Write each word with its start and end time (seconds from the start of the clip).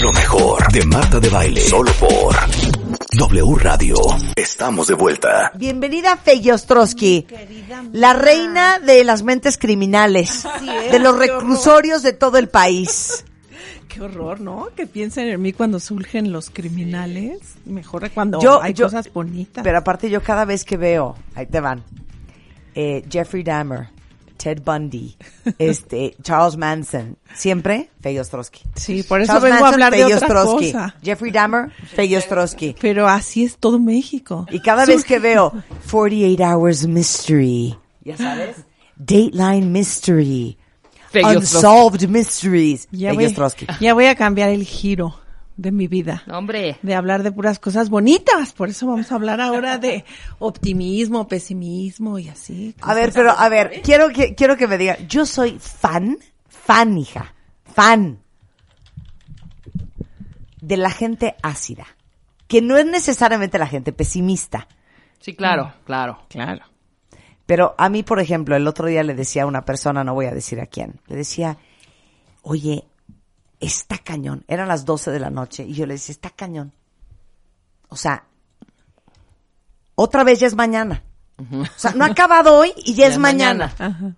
Lo 0.00 0.12
mejor 0.12 0.72
de 0.72 0.84
Marta 0.86 1.18
de 1.20 1.28
Baile. 1.28 1.60
Solo 1.60 1.90
por 1.98 2.34
W 3.16 3.54
Radio. 3.60 3.96
Estamos 4.36 4.86
de 4.88 4.94
vuelta. 4.94 5.52
Bienvenida 5.56 6.16
Fey 6.16 6.50
Ostrowski, 6.50 7.26
la 7.92 8.12
reina 8.12 8.78
de 8.78 9.04
las 9.04 9.22
mentes 9.22 9.58
criminales, 9.58 10.44
de 10.90 10.98
los 10.98 11.16
reclusorios 11.18 12.02
de 12.02 12.12
todo 12.12 12.38
el 12.38 12.48
país. 12.48 13.24
Qué 13.88 14.02
horror, 14.02 14.40
¿no? 14.40 14.68
Que 14.76 14.86
piensen 14.86 15.28
en 15.28 15.40
mí 15.40 15.52
cuando 15.52 15.80
surgen 15.80 16.30
los 16.32 16.50
criminales. 16.50 17.38
Mejor 17.64 18.10
cuando 18.10 18.40
Yo- 18.40 18.62
hay 18.62 18.74
yo- 18.74 18.86
cosas 18.86 19.12
bonitas. 19.12 19.64
Pero 19.64 19.78
aparte 19.78 20.10
yo 20.10 20.22
cada 20.22 20.44
vez 20.44 20.64
que 20.64 20.76
veo, 20.76 21.16
ahí 21.34 21.46
te 21.46 21.60
van, 21.60 21.82
eh, 22.74 23.02
Jeffrey 23.10 23.42
Dahmer, 23.42 23.88
Ted 24.38 24.62
Bundy, 24.64 25.16
este, 25.58 26.16
Charles 26.22 26.56
Manson, 26.56 27.18
siempre 27.34 27.90
Fey 28.00 28.18
Ostrowski. 28.18 28.62
sí, 28.74 29.02
por 29.02 29.20
eso 29.20 29.32
Charles 29.32 29.52
vengo 29.52 29.66
a 29.66 29.68
hablar 29.68 29.92
de 29.92 30.04
otra 30.04 30.44
cosa. 30.44 30.94
Jeffrey 31.02 31.30
Dahmer, 31.30 31.70
Fey 31.94 32.16
Ostrowski. 32.16 32.76
Pero 32.80 33.08
así 33.08 33.44
es 33.44 33.58
todo 33.58 33.78
México. 33.78 34.46
Y 34.50 34.60
cada 34.60 34.86
vez 34.86 35.04
que 35.04 35.18
veo 35.18 35.52
48 35.90 36.42
Hours 36.42 36.86
Mystery, 36.86 37.76
ya 38.02 38.16
sabes, 38.16 38.56
Dateline 38.96 39.66
Mystery. 39.66 40.56
Unsolved 41.14 42.06
Mysteries, 42.08 42.86
ya 42.90 43.12
voy, 43.14 43.34
ya 43.80 43.94
voy 43.94 44.06
a 44.06 44.14
cambiar 44.14 44.50
el 44.50 44.64
giro 44.64 45.14
de 45.58 45.72
mi 45.72 45.88
vida. 45.88 46.22
Hombre, 46.30 46.78
De 46.82 46.94
hablar 46.94 47.22
de 47.22 47.32
puras 47.32 47.58
cosas 47.58 47.90
bonitas. 47.90 48.52
Por 48.54 48.70
eso 48.70 48.86
vamos 48.86 49.10
a 49.12 49.16
hablar 49.16 49.40
ahora 49.40 49.76
de 49.76 50.04
optimismo, 50.38 51.26
pesimismo 51.28 52.18
y 52.18 52.28
así. 52.28 52.74
A 52.80 52.94
ver, 52.94 53.10
pero 53.12 53.32
a 53.32 53.48
ver, 53.50 53.82
quiero 53.82 54.08
que 54.10 54.34
quiero 54.34 54.56
que 54.56 54.68
me 54.68 54.78
diga, 54.78 54.96
yo 55.08 55.26
soy 55.26 55.58
fan, 55.58 56.16
fan 56.48 56.96
hija, 56.96 57.34
fan 57.74 58.20
de 60.60 60.76
la 60.76 60.90
gente 60.90 61.34
ácida, 61.42 61.86
que 62.46 62.62
no 62.62 62.76
es 62.76 62.86
necesariamente 62.86 63.58
la 63.58 63.66
gente 63.66 63.92
pesimista, 63.92 64.68
sí, 65.20 65.34
claro, 65.34 65.72
claro. 65.84 66.18
Claro. 66.28 66.64
pero 67.46 67.74
a 67.78 67.88
mí, 67.88 68.02
por 68.02 68.20
ejemplo, 68.20 68.54
el 68.54 68.66
otro 68.66 68.86
día 68.86 69.02
le 69.02 69.14
decía 69.14 69.42
a 69.42 69.46
una 69.46 69.64
persona, 69.64 70.04
no 70.04 70.14
voy 70.14 70.26
a 70.26 70.32
decir 70.32 70.60
a 70.60 70.66
quién, 70.66 71.00
le 71.06 71.16
decía, 71.16 71.56
"Oye, 72.42 72.84
está 73.60 73.98
cañón." 73.98 74.44
Eran 74.48 74.68
las 74.68 74.84
12 74.84 75.10
de 75.10 75.20
la 75.20 75.30
noche 75.30 75.64
y 75.64 75.74
yo 75.74 75.86
le 75.86 75.94
decía, 75.94 76.12
"Está 76.12 76.30
cañón." 76.30 76.72
O 77.88 77.96
sea, 77.96 78.24
otra 79.94 80.24
vez 80.24 80.40
ya 80.40 80.46
es 80.46 80.54
mañana. 80.54 81.02
O 81.52 81.66
sea, 81.78 81.92
no 81.92 82.04
ha 82.04 82.08
acabado 82.08 82.56
hoy 82.56 82.72
y 82.76 82.94
ya, 82.94 83.06
Ya 83.06 83.12
es 83.14 83.18
mañana. 83.18 83.72
mañana. 83.78 83.94
Ajá. 83.96 84.14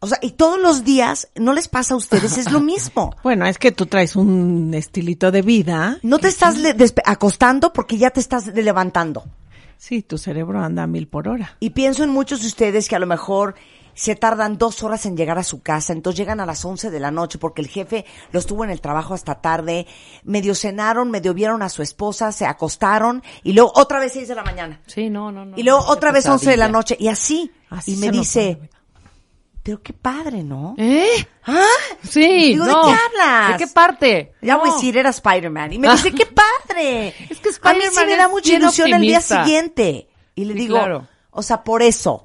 O 0.00 0.08
sea, 0.08 0.18
y 0.20 0.32
todos 0.32 0.60
los 0.60 0.82
días, 0.82 1.28
¿no 1.36 1.52
les 1.52 1.68
pasa 1.68 1.94
a 1.94 1.96
ustedes? 1.96 2.36
Es 2.36 2.50
lo 2.50 2.60
mismo. 2.60 3.14
Bueno, 3.22 3.46
es 3.46 3.56
que 3.58 3.70
tú 3.70 3.86
traes 3.86 4.16
un 4.16 4.74
estilito 4.74 5.30
de 5.30 5.42
vida. 5.42 5.98
No 6.02 6.18
te 6.18 6.26
estás 6.26 6.56
acostando 7.04 7.72
porque 7.72 7.96
ya 7.98 8.10
te 8.10 8.18
estás 8.18 8.48
levantando. 8.48 9.24
Sí, 9.78 10.02
tu 10.02 10.18
cerebro 10.18 10.60
anda 10.60 10.82
a 10.82 10.86
mil 10.88 11.06
por 11.06 11.28
hora. 11.28 11.56
Y 11.60 11.70
pienso 11.70 12.02
en 12.02 12.10
muchos 12.10 12.40
de 12.42 12.48
ustedes 12.48 12.88
que 12.88 12.96
a 12.96 12.98
lo 12.98 13.06
mejor 13.06 13.54
se 13.94 14.16
tardan 14.16 14.58
dos 14.58 14.82
horas 14.82 15.06
en 15.06 15.16
llegar 15.16 15.38
a 15.38 15.44
su 15.44 15.62
casa, 15.62 15.92
entonces 15.92 16.18
llegan 16.18 16.40
a 16.40 16.46
las 16.46 16.64
11 16.64 16.90
de 16.90 17.00
la 17.00 17.10
noche 17.10 17.38
porque 17.38 17.60
el 17.62 17.68
jefe 17.68 18.04
los 18.30 18.46
tuvo 18.46 18.64
en 18.64 18.70
el 18.70 18.80
trabajo 18.80 19.14
hasta 19.14 19.40
tarde, 19.40 19.86
medio 20.24 20.54
cenaron, 20.54 21.10
medio 21.10 21.34
vieron 21.34 21.62
a 21.62 21.68
su 21.68 21.82
esposa, 21.82 22.32
se 22.32 22.46
acostaron 22.46 23.22
y 23.42 23.52
luego 23.52 23.72
otra 23.74 23.98
vez 24.00 24.12
6 24.12 24.28
de 24.28 24.34
la 24.34 24.42
mañana. 24.44 24.80
Sí, 24.86 25.10
no, 25.10 25.30
no, 25.32 25.44
no. 25.44 25.56
Y 25.58 25.62
luego 25.62 25.84
otra 25.86 26.12
vez 26.12 26.26
11 26.26 26.50
de 26.50 26.56
la 26.56 26.68
noche 26.68 26.96
y 26.98 27.08
así. 27.08 27.50
Así 27.70 27.94
y 27.94 27.96
me 27.96 28.10
dice, 28.10 28.58
pero 29.62 29.80
qué 29.80 29.92
padre, 29.92 30.42
¿no? 30.42 30.74
¿Eh? 30.76 31.06
¿Ah? 31.46 31.64
Sí, 32.02 32.48
Digo, 32.54 32.64
no. 32.64 32.86
¿de 32.86 32.92
qué 32.94 32.98
hablas? 33.00 33.52
¿De 33.58 33.64
qué 33.64 33.72
parte? 33.72 34.32
Ya 34.42 34.56
voy 34.56 34.70
a 34.70 34.72
decir, 34.74 34.96
era 34.98 35.10
Spider-Man. 35.10 35.72
Y 35.74 35.78
me 35.78 35.90
dice, 35.90 36.12
qué 36.12 36.26
padre. 36.26 37.08
Es 37.30 37.38
que 37.40 37.48
A 37.62 37.72
mí 37.72 37.80
sí 37.80 37.86
Spider-Man 37.86 38.06
me 38.06 38.16
da 38.16 38.28
mucha 38.28 38.54
ilusión 38.54 38.92
el 38.92 39.00
día 39.02 39.20
siguiente. 39.20 40.08
Y 40.34 40.44
le 40.46 40.54
Sí, 40.54 40.58
digo, 40.60 40.76
claro. 40.78 41.06
o 41.30 41.42
sea, 41.42 41.62
por 41.62 41.82
eso. 41.82 42.24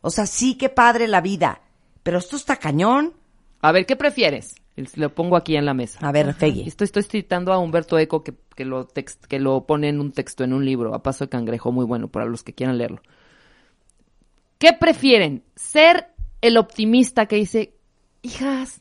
O 0.00 0.10
sea, 0.10 0.26
sí, 0.26 0.56
qué 0.56 0.68
padre 0.68 1.08
la 1.08 1.20
vida. 1.20 1.60
Pero 2.02 2.18
esto 2.18 2.36
está 2.36 2.56
cañón. 2.56 3.12
A 3.60 3.72
ver, 3.72 3.86
¿qué 3.86 3.96
prefieres? 3.96 4.54
Lo 4.94 5.12
pongo 5.12 5.36
aquí 5.36 5.56
en 5.56 5.64
la 5.66 5.74
mesa. 5.74 5.98
A 6.06 6.12
ver, 6.12 6.32
Fegui. 6.34 6.62
Estoy, 6.68 6.84
estoy 6.84 7.02
citando 7.02 7.52
a 7.52 7.58
Humberto 7.58 7.98
Eco 7.98 8.22
que, 8.22 8.34
que, 8.54 8.64
lo 8.64 8.86
text- 8.86 9.26
que 9.26 9.40
lo 9.40 9.66
pone 9.66 9.88
en 9.88 10.00
un 10.00 10.12
texto, 10.12 10.44
en 10.44 10.52
un 10.52 10.64
libro, 10.64 10.94
a 10.94 11.02
paso 11.02 11.24
de 11.24 11.28
cangrejo, 11.28 11.72
muy 11.72 11.84
bueno 11.84 12.06
para 12.06 12.26
los 12.26 12.44
que 12.44 12.54
quieran 12.54 12.78
leerlo. 12.78 13.02
¿Qué 14.58 14.72
prefieren? 14.72 15.42
¿Ser 15.56 16.08
el 16.40 16.56
optimista 16.56 17.26
que 17.26 17.36
dice, 17.36 17.74
hijas, 18.22 18.78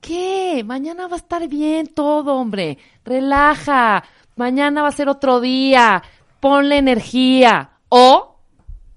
¿qué? 0.00 0.62
Mañana 0.64 1.06
va 1.08 1.14
a 1.14 1.18
estar 1.18 1.46
bien 1.48 1.86
todo, 1.88 2.34
hombre. 2.36 2.78
Relaja. 3.04 4.04
Mañana 4.36 4.82
va 4.82 4.88
a 4.88 4.92
ser 4.92 5.08
otro 5.10 5.40
día. 5.40 6.02
Ponle 6.40 6.78
energía. 6.78 7.72
O 7.90 8.35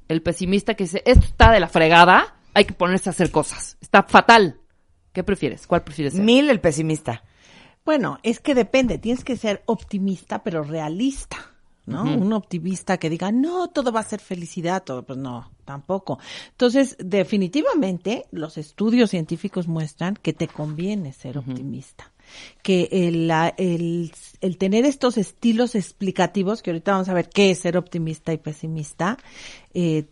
el 0.09 0.22
pesimista 0.22 0.74
que 0.74 0.84
dice, 0.84 1.02
esto 1.06 1.25
está 1.25 1.52
de 1.52 1.62
la 1.62 1.70
fregada, 1.70 2.36
hay 2.53 2.66
que 2.66 2.74
ponerse 2.74 3.09
a 3.09 3.12
hacer 3.12 3.31
cosas. 3.31 3.78
Está 3.80 4.03
fatal. 4.03 4.59
¿Qué 5.14 5.24
prefieres? 5.24 5.66
¿Cuál 5.66 5.84
prefieres 5.84 6.14
ser? 6.14 6.24
Mil 6.24 6.50
el 6.50 6.59
pesimista. 6.59 7.24
Bueno, 7.86 8.20
es 8.24 8.40
que 8.40 8.53
depende, 8.53 8.97
tienes 8.97 9.24
que 9.24 9.38
ser 9.38 9.64
optimista, 9.66 10.44
pero 10.44 10.64
realista, 10.64 11.38
¿no? 11.86 12.03
Un 12.03 12.34
optimista 12.34 12.97
que 12.97 13.09
diga, 13.09 13.31
no, 13.31 13.70
todo 13.70 13.92
va 13.92 14.02
a 14.02 14.03
ser 14.03 14.20
felicidad, 14.20 14.84
todo, 14.84 15.03
pues 15.03 15.18
no, 15.18 15.52
tampoco. 15.66 16.20
Entonces, 16.52 16.96
definitivamente, 17.00 18.26
los 18.31 18.59
estudios 18.59 19.09
científicos 19.09 19.68
muestran 19.68 20.16
que 20.16 20.34
te 20.34 20.47
conviene 20.47 21.14
ser 21.14 21.40
optimista. 21.40 22.12
Que 22.62 22.90
el, 22.91 23.31
el, 23.58 24.12
el 24.41 24.58
tener 24.59 24.86
estos 24.86 25.18
estilos 25.18 25.74
explicativos, 25.74 26.62
que 26.62 26.70
ahorita 26.70 26.91
vamos 26.91 27.09
a 27.09 27.16
ver 27.16 27.28
qué 27.28 27.50
es 27.50 27.59
ser 27.59 27.76
optimista 27.76 28.31
y 28.34 28.38
pesimista, 28.38 29.18
eh, 29.81 30.03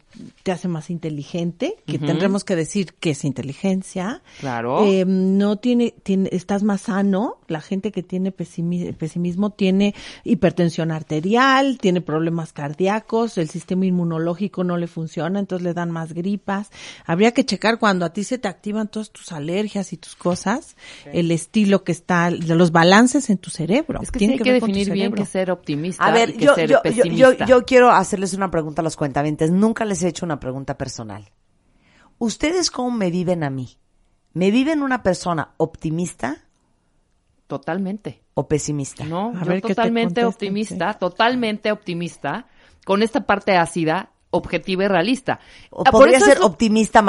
te 0.43 0.51
hace 0.53 0.67
más 0.69 0.89
inteligente, 0.89 1.75
que 1.85 1.99
tendremos 1.99 2.43
que 2.45 2.55
decir 2.55 2.93
qué 2.99 3.09
es 3.11 3.25
inteligencia. 3.25 4.21
Claro. 4.39 4.85
Eh, 4.85 5.03
no 5.05 5.57
tiene, 5.57 5.93
tiene, 6.03 6.29
estás 6.31 6.63
más 6.63 6.81
sano. 6.81 7.35
La 7.49 7.59
gente 7.59 7.91
que 7.91 8.01
tiene 8.01 8.33
pesimi- 8.33 8.95
pesimismo 8.95 9.49
tiene 9.51 9.93
hipertensión 10.23 10.91
arterial, 10.91 11.77
tiene 11.79 11.99
problemas 12.01 12.53
cardíacos, 12.53 13.37
el 13.37 13.49
sistema 13.49 13.85
inmunológico 13.85 14.63
no 14.63 14.77
le 14.77 14.87
funciona, 14.87 15.37
entonces 15.39 15.63
le 15.65 15.73
dan 15.73 15.91
más 15.91 16.13
gripas. 16.13 16.69
Habría 17.05 17.33
que 17.33 17.45
checar 17.45 17.77
cuando 17.77 18.05
a 18.05 18.13
ti 18.13 18.23
se 18.23 18.37
te 18.37 18.47
activan 18.47 18.87
todas 18.87 19.11
tus 19.11 19.31
alergias 19.33 19.91
y 19.91 19.97
tus 19.97 20.15
cosas, 20.15 20.77
el 21.11 21.29
estilo 21.31 21.83
que 21.83 21.91
está, 21.91 22.31
los 22.31 22.71
balances 22.71 23.29
en 23.29 23.37
tu 23.37 23.49
cerebro. 23.49 23.99
Es 24.01 24.11
que 24.11 24.19
Tiene 24.19 24.35
sí 24.35 24.39
hay 24.39 24.43
que 24.45 24.53
definir 24.53 24.91
bien 24.91 25.13
es 25.17 25.29
ser 25.29 25.51
optimista 25.51 26.05
A 26.05 26.11
ver, 26.11 26.29
y 26.29 26.33
qué 26.37 26.45
yo, 26.45 26.55
ser 26.55 26.69
yo, 26.69 26.77
yo, 26.77 26.81
pesimista. 26.83 27.45
yo, 27.45 27.45
yo 27.45 27.65
quiero 27.65 27.91
hacerles 27.91 28.33
una 28.33 28.49
pregunta 28.49 28.81
a 28.81 28.83
los 28.83 28.95
cuentavientes. 28.95 29.51
Nunca 29.57 29.85
les 29.85 30.03
he 30.03 30.07
hecho 30.07 30.23
una 30.25 30.39
pregunta 30.39 30.77
personal. 30.77 31.31
¿Ustedes 32.19 32.69
cómo 32.69 32.91
me 32.91 33.09
viven 33.09 33.43
a 33.43 33.49
mí? 33.49 33.77
¿Me 34.33 34.51
viven 34.51 34.83
una 34.83 35.01
persona 35.01 35.55
optimista 35.57 36.43
Totalmente. 37.47 38.21
o 38.35 38.47
pesimista? 38.47 39.03
No, 39.05 39.33
A 39.35 39.43
yo 39.43 39.49
ver 39.49 39.61
totalmente 39.61 40.25
optimista, 40.25 40.93
totalmente 40.93 41.71
optimista, 41.71 42.45
con 42.85 43.01
esta 43.01 43.25
parte 43.25 43.57
ácida, 43.57 44.11
objetiva 44.37 44.85
y 44.85 44.87
realista. 44.87 45.39
¿O 45.69 45.83
Ah, 45.85 45.91
podría 45.91 46.19
ser 46.19 46.37
es 46.37 46.43
optimista 46.43 47.01
ser- 47.01 47.05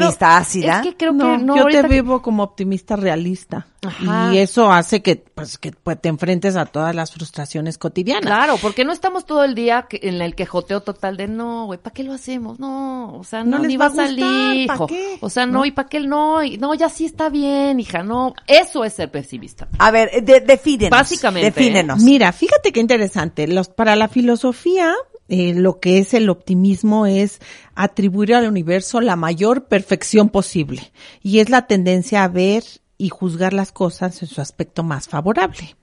¿Optimista 0.00 0.36
ácida? 0.36 0.76
Es 0.78 0.82
que 0.82 0.96
creo 0.96 1.12
no, 1.12 1.36
que 1.38 1.44
no, 1.44 1.56
yo 1.56 1.66
te 1.66 1.82
que- 1.82 1.88
vivo 1.88 2.22
como 2.22 2.42
optimista 2.42 2.96
realista. 2.96 3.66
Ajá. 3.86 4.32
Y 4.32 4.38
eso 4.38 4.72
hace 4.72 5.00
que, 5.02 5.16
pues, 5.16 5.58
que 5.58 5.70
pues, 5.70 6.00
te 6.00 6.08
enfrentes 6.08 6.56
a 6.56 6.64
todas 6.66 6.94
las 6.94 7.12
frustraciones 7.12 7.76
cotidianas. 7.78 8.22
Claro, 8.24 8.56
porque 8.60 8.84
no 8.84 8.92
estamos 8.92 9.26
todo 9.26 9.44
el 9.44 9.54
día 9.54 9.86
que- 9.88 10.00
en 10.02 10.20
el 10.22 10.34
quejoteo 10.34 10.80
total 10.80 11.16
de 11.16 11.28
no, 11.28 11.66
güey, 11.66 11.78
¿para 11.78 11.92
qué 11.94 12.02
lo 12.02 12.14
hacemos? 12.14 12.58
No, 12.58 13.14
o 13.16 13.22
sea, 13.24 13.44
no, 13.44 13.50
No 13.52 13.58
les 13.58 13.68
ni 13.68 13.76
va 13.76 13.84
a 13.86 13.88
gustar, 13.90 14.06
salir, 14.06 14.66
¿pa' 14.66 14.74
hijo. 14.74 14.86
qué? 14.88 15.18
O 15.20 15.30
sea, 15.30 15.46
no, 15.46 15.52
¿No? 15.58 15.64
¿y 15.66 15.70
para 15.70 15.88
qué 15.88 16.00
no? 16.00 16.42
Y, 16.42 16.56
no, 16.58 16.74
ya 16.74 16.88
sí 16.88 17.04
está 17.04 17.28
bien, 17.28 17.78
hija, 17.78 18.02
no. 18.02 18.34
Eso 18.48 18.84
es 18.84 18.94
ser 18.94 19.10
pesimista. 19.10 19.68
A 19.78 19.90
ver, 19.92 20.10
de, 20.24 20.40
defínenos. 20.40 20.90
Básicamente, 20.90 21.50
Defínenos. 21.52 22.02
Mira, 22.02 22.32
fíjate 22.32 22.72
qué 22.72 22.80
interesante. 22.80 23.46
Los, 23.46 23.68
para 23.68 23.94
la 23.94 24.08
filosofía, 24.08 24.94
eh, 25.28 25.54
lo 25.54 25.80
que 25.80 25.98
es 25.98 26.14
el 26.14 26.28
optimismo 26.28 27.06
es 27.06 27.40
atribuir 27.74 28.34
al 28.34 28.48
universo 28.48 29.00
la 29.00 29.16
mayor 29.16 29.66
perfección 29.66 30.28
posible. 30.28 30.92
Y 31.22 31.38
es 31.38 31.50
la 31.50 31.66
tendencia 31.66 32.24
a 32.24 32.28
ver 32.28 32.64
y 32.98 33.08
juzgar 33.08 33.52
las 33.52 33.72
cosas 33.72 34.22
en 34.22 34.28
su 34.28 34.40
aspecto 34.40 34.82
más 34.82 35.08
favorable, 35.08 35.76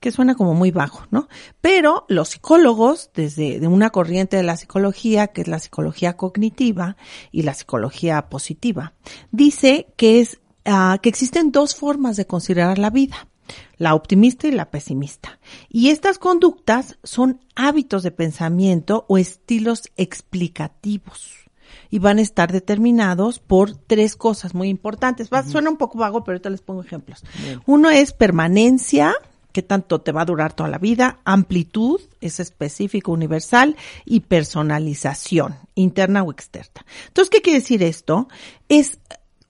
que 0.00 0.10
suena 0.10 0.34
como 0.34 0.54
muy 0.54 0.70
bajo, 0.70 1.04
¿no? 1.10 1.28
Pero 1.60 2.06
los 2.08 2.30
psicólogos, 2.30 3.10
desde 3.14 3.60
de 3.60 3.66
una 3.66 3.90
corriente 3.90 4.36
de 4.36 4.42
la 4.44 4.56
psicología, 4.56 5.28
que 5.28 5.42
es 5.42 5.48
la 5.48 5.58
psicología 5.58 6.16
cognitiva 6.16 6.96
y 7.32 7.42
la 7.42 7.54
psicología 7.54 8.28
positiva, 8.28 8.94
dice 9.30 9.88
que 9.96 10.20
es 10.20 10.40
ah, 10.64 10.98
que 11.02 11.10
existen 11.10 11.52
dos 11.52 11.74
formas 11.74 12.16
de 12.16 12.26
considerar 12.26 12.78
la 12.78 12.90
vida 12.90 13.28
la 13.76 13.94
optimista 13.94 14.46
y 14.46 14.52
la 14.52 14.70
pesimista. 14.70 15.38
Y 15.68 15.90
estas 15.90 16.18
conductas 16.18 16.98
son 17.02 17.40
hábitos 17.54 18.02
de 18.02 18.10
pensamiento 18.10 19.04
o 19.08 19.18
estilos 19.18 19.90
explicativos. 19.96 21.40
y 21.90 21.98
van 21.98 22.18
a 22.18 22.22
estar 22.22 22.50
determinados 22.52 23.38
por 23.38 23.76
tres 23.76 24.16
cosas 24.16 24.54
muy 24.54 24.68
importantes. 24.68 25.28
Va, 25.32 25.44
Suena 25.44 25.70
un 25.70 25.76
poco 25.76 25.98
vago, 25.98 26.24
pero 26.24 26.34
ahorita 26.34 26.50
les 26.50 26.60
pongo 26.60 26.82
ejemplos. 26.82 27.22
Uno 27.66 27.90
es 27.90 28.12
permanencia, 28.12 29.14
que 29.54 29.62
tanto 29.62 30.00
te 30.00 30.10
va 30.10 30.22
a 30.22 30.26
durar 30.26 30.52
toda 30.52 30.68
la 30.68 30.78
vida, 30.78 31.20
amplitud, 31.24 32.00
es 32.20 32.40
específico, 32.40 33.12
universal, 33.12 33.76
y 34.04 34.20
personalización, 34.20 35.54
interna 35.76 36.24
o 36.24 36.32
externa. 36.32 36.84
Entonces, 37.06 37.30
¿qué 37.30 37.40
quiere 37.40 37.60
decir 37.60 37.82
esto? 37.84 38.26
Es 38.68 38.98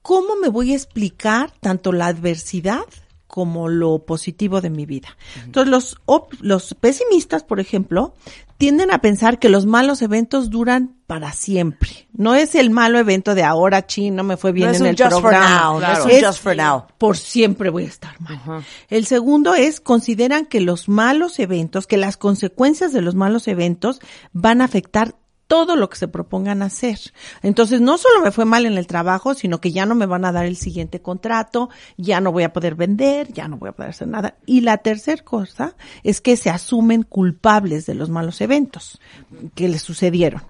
cómo 0.03 0.37
me 0.37 0.51
voy 0.51 0.73
a 0.73 0.77
explicar 0.77 1.51
tanto 1.61 1.91
la 1.91 2.09
adversidad 2.09 2.85
como 3.35 3.69
lo 3.69 3.99
positivo 4.07 4.61
de 4.61 4.71
mi 4.71 4.87
vida. 4.87 5.09
Entonces, 5.45 5.69
los, 5.69 5.97
op- 6.07 6.33
los 6.41 6.73
pesimistas, 6.75 7.43
por 7.43 7.59
ejemplo, 7.59 8.15
tienden 8.59 8.93
a 8.93 8.99
pensar 9.01 9.41
que 9.41 9.49
los 9.49 9.67
malos 9.67 10.03
eventos 10.03 10.51
duran 10.51 10.95
para 11.09 11.33
siempre. 11.33 12.07
No 12.13 12.37
es 12.37 12.55
el 12.55 12.71
malo 12.71 13.01
evento 13.01 13.35
de 13.35 13.43
ahora, 13.43 13.89
chin, 13.89 14.15
no 14.15 14.23
me 14.23 14.37
fue 14.37 14.53
bien 14.53 14.69
no 14.69 14.75
es 14.75 14.81
en 14.81 14.87
el 14.87 14.97
just 14.97 15.21
for 15.21 15.33
now, 15.33 15.81
no 15.81 15.93
es 15.93 16.05
un 16.05 16.11
Es 16.13 16.25
just 16.25 16.41
for 16.41 16.57
now. 16.57 16.85
por 16.97 17.17
siempre 17.17 17.71
voy 17.71 17.83
a 17.87 17.89
estar 17.89 18.21
mal. 18.21 18.65
El 18.89 19.05
segundo 19.05 19.57
es, 19.57 19.81
consideran 19.81 20.47
que 20.47 20.61
los 20.61 20.89
malos 20.89 21.41
eventos, 21.41 21.89
que 21.89 21.97
las 21.97 22.17
consecuencias 22.17 22.93
de 22.93 23.01
los 23.03 23.17
malos 23.17 23.49
eventos 23.49 23.99
van 24.33 24.61
a 24.61 24.67
afectar 24.67 25.17
todo 25.47 25.77
lo 25.77 25.89
que 25.91 25.97
se 25.97 26.09
propongan 26.09 26.63
hacer. 26.63 26.99
Entonces, 27.43 27.81
no 27.81 27.99
solo 27.99 28.23
me 28.23 28.31
fue 28.31 28.45
mal 28.45 28.67
en 28.67 28.79
el 28.79 28.87
trabajo, 28.87 29.35
sino 29.35 29.61
que 29.61 29.73
ya 29.73 29.87
no 29.87 29.95
me 29.95 30.07
van 30.07 30.25
a 30.25 30.33
dar 30.33 30.47
el 30.47 30.57
siguiente 30.57 31.01
contrato, 31.01 31.71
ya 31.97 32.21
no 32.21 32.33
voy 32.33 32.45
a 32.45 32.53
poder 32.53 32.75
vender, 32.75 33.33
ya 33.33 33.49
no 33.49 33.59
voy 33.59 33.69
a 33.69 33.73
poder 33.73 33.91
hacer 33.91 34.09
nada. 34.09 34.37
Y 34.47 34.63
la 34.63 34.79
tercera 34.79 35.23
cosa 35.23 35.77
es 36.03 36.21
que 36.21 36.37
se 36.37 36.51
asumen 36.51 37.03
culpables 37.03 37.87
de 37.87 37.95
los 37.95 38.11
malos 38.11 38.41
eventos 38.41 39.01
que 39.55 39.69
les 39.69 39.83
sucedieron. 39.83 40.43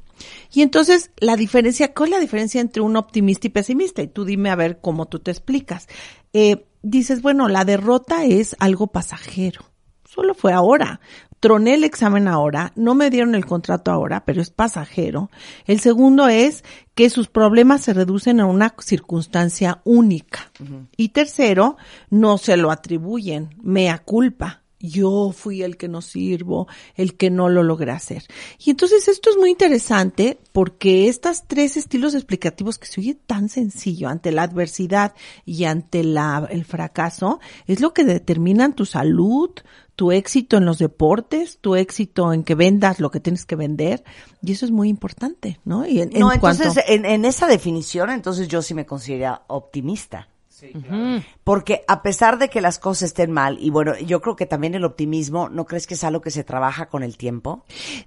Y 0.53 0.63
entonces, 0.63 1.11
la 1.19 1.37
diferencia, 1.37 1.93
¿cuál 1.93 2.11
es 2.11 2.15
la 2.17 2.21
diferencia 2.21 2.61
entre 2.61 2.83
un 2.83 2.97
optimista 2.97 3.47
y 3.47 3.51
pesimista? 3.51 4.03
Y 4.03 4.09
tú 4.09 4.25
dime 4.25 4.51
a 4.51 4.57
ver 4.57 4.81
cómo 4.81 5.07
tú 5.07 5.19
te 5.19 5.31
explicas. 5.31 5.89
Eh, 6.33 6.67
dices, 6.83 7.23
bueno, 7.23 7.49
la 7.49 7.65
derrota 7.65 8.25
es 8.25 8.55
algo 8.61 8.89
pasajero. 8.89 9.65
Solo 10.05 10.35
fue 10.35 10.53
ahora. 10.53 11.01
Troné 11.45 11.75
el 11.75 11.85
examen 11.85 12.27
ahora, 12.27 12.73
no 12.75 12.95
me 12.95 13.11
dieron 13.11 13.35
el 13.35 13.45
contrato 13.45 13.91
ahora, 13.91 14.25
pero 14.25 14.41
es 14.41 14.49
pasajero. 14.49 15.31
El 15.67 15.79
segundo 15.79 16.27
es 16.29 16.65
que 16.95 17.11
sus 17.11 17.29
problemas 17.29 17.83
se 17.83 17.93
reducen 17.93 18.41
a 18.41 18.47
una 18.47 18.75
circunstancia 18.79 19.83
única. 19.85 20.51
Y 20.97 21.11
tercero, 21.11 21.77
no 22.09 22.39
se 22.39 22.57
lo 22.57 22.71
atribuyen, 22.71 23.51
mea 23.63 23.99
culpa 23.99 24.64
yo 24.89 25.33
fui 25.33 25.63
el 25.63 25.77
que 25.77 25.89
no 25.89 26.03
sirvo, 26.03 26.67
el 26.95 27.17
que 27.17 27.31
no 27.31 27.49
lo 27.49 27.63
logré 27.63 27.93
hacer. 27.93 28.25
Y 28.59 28.71
entonces 28.71 29.09
esto 29.09 29.31
es 29.31 29.37
muy 29.37 29.51
interesante 29.51 30.39
porque 30.53 31.09
estos 31.09 31.45
tres 31.47 31.77
estilos 31.77 32.15
explicativos 32.15 32.79
que 32.79 32.87
se 32.87 33.01
oye 33.01 33.15
tan 33.15 33.49
sencillo 33.49 34.09
ante 34.09 34.33
la 34.33 34.43
adversidad 34.43 35.15
y 35.45 35.65
ante 35.65 36.05
la, 36.05 36.47
el 36.51 36.65
fracaso 36.65 37.41
es 37.67 37.81
lo 37.81 37.93
que 37.93 38.05
determinan 38.05 38.75
tu 38.75 38.87
salud, 38.87 39.51
tu 39.97 40.11
éxito 40.11 40.57
en 40.57 40.65
los 40.65 40.79
deportes, 40.79 41.59
tu 41.61 41.77
éxito 41.77 42.33
en 42.33 42.43
que 42.43 42.55
vendas 42.57 42.99
lo 43.01 43.11
que 43.11 43.21
tienes 43.21 43.47
que 43.47 43.55
vender. 43.57 44.03
Y 44.43 44.53
eso 44.53 44.65
es 44.67 44.73
muy 44.73 44.89
importante, 44.89 45.61
¿no? 45.65 45.87
Y 45.87 46.01
en, 46.01 46.11
No, 46.19 46.33
en 46.33 46.41
cuanto- 46.41 46.63
entonces 46.65 46.85
en, 46.89 47.05
en 47.05 47.25
esa 47.25 47.47
definición, 47.47 48.11
entonces 48.11 48.49
yo 48.49 48.61
sí 48.61 48.75
me 48.75 48.87
considero 48.87 49.43
optimista. 49.47 50.29
Porque 51.43 51.85
a 51.89 52.03
pesar 52.03 52.39
de 52.39 52.49
que 52.49 52.61
las 52.61 52.79
cosas 52.79 53.09
estén 53.09 53.33
mal, 53.33 53.59
y 53.61 53.71
bueno, 53.71 53.99
yo 53.99 54.21
creo 54.21 54.37
que 54.37 54.47
también 54.47 54.75
el 54.75 54.85
optimismo, 54.85 55.49
¿no 55.49 55.65
crees 55.65 55.87
que 55.87 55.95
es 55.95 56.05
algo 56.05 56.21
que 56.21 56.31
se 56.31 56.45
trabaja 56.45 56.87
con 56.87 57.03
el 57.03 57.17
tiempo? 57.17 57.65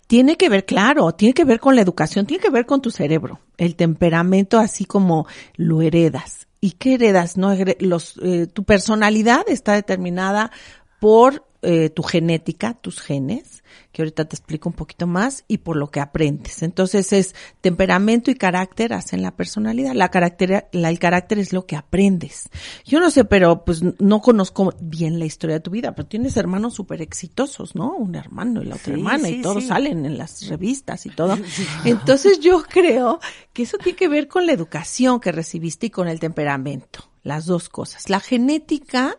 Tiene 0.07 0.37
que 0.37 0.49
ver, 0.49 0.65
claro, 0.65 1.11
tiene 1.13 1.33
que 1.33 1.45
ver 1.45 1.59
con 1.59 1.75
la 1.75 1.81
educación, 1.81 2.25
tiene 2.25 2.41
que 2.41 2.49
ver 2.49 2.65
con 2.65 2.81
tu 2.81 2.91
cerebro, 2.91 3.39
el 3.57 3.75
temperamento 3.75 4.59
así 4.59 4.85
como 4.85 5.27
lo 5.55 5.81
heredas. 5.81 6.47
¿Y 6.59 6.71
qué 6.71 6.95
heredas? 6.95 7.37
No 7.37 7.55
los, 7.79 8.19
eh, 8.23 8.47
tu 8.47 8.63
personalidad 8.63 9.45
está 9.47 9.73
determinada 9.73 10.51
por 10.99 11.46
eh, 11.61 11.89
tu 11.89 12.03
genética, 12.03 12.73
tus 12.75 13.01
genes, 13.01 13.63
que 13.91 14.01
ahorita 14.03 14.25
te 14.25 14.35
explico 14.35 14.69
un 14.69 14.75
poquito 14.75 15.07
más, 15.07 15.43
y 15.47 15.57
por 15.59 15.75
lo 15.75 15.89
que 15.89 15.99
aprendes. 15.99 16.61
Entonces 16.61 17.11
es 17.13 17.35
temperamento 17.61 18.29
y 18.31 18.35
carácter 18.35 18.93
hacen 18.93 19.21
la 19.21 19.35
personalidad. 19.35 19.93
La 19.93 20.09
carácter, 20.09 20.67
la, 20.71 20.89
el 20.89 20.99
carácter 20.99 21.39
es 21.39 21.53
lo 21.53 21.65
que 21.65 21.75
aprendes. 21.75 22.49
Yo 22.85 22.99
no 22.99 23.09
sé, 23.09 23.25
pero 23.25 23.65
pues 23.65 23.81
no 23.99 24.21
conozco 24.21 24.73
bien 24.79 25.19
la 25.19 25.25
historia 25.25 25.55
de 25.55 25.61
tu 25.61 25.71
vida, 25.71 25.95
pero 25.95 26.07
tienes 26.07 26.37
hermanos 26.37 26.75
súper 26.75 27.01
exitosos, 27.01 27.75
¿no? 27.75 27.93
Un 27.95 28.15
hermano 28.15 28.61
y 28.61 28.65
la 28.65 28.75
otra 28.75 28.85
Sí, 28.93 28.99
hermana 28.99 29.27
sí, 29.27 29.35
y 29.35 29.41
todos 29.41 29.63
sí. 29.63 29.69
salen 29.69 30.05
en 30.05 30.17
las 30.17 30.47
revistas 30.47 31.05
y 31.05 31.09
todo. 31.09 31.37
Entonces 31.85 32.39
yo 32.39 32.61
creo 32.63 33.19
que 33.53 33.63
eso 33.63 33.77
tiene 33.77 33.95
que 33.97 34.07
ver 34.07 34.27
con 34.27 34.45
la 34.45 34.53
educación 34.53 35.19
que 35.19 35.31
recibiste 35.31 35.87
y 35.87 35.89
con 35.89 36.07
el 36.07 36.19
temperamento. 36.19 37.09
Las 37.23 37.45
dos 37.45 37.67
cosas. 37.67 38.09
La 38.09 38.21
genética 38.21 39.17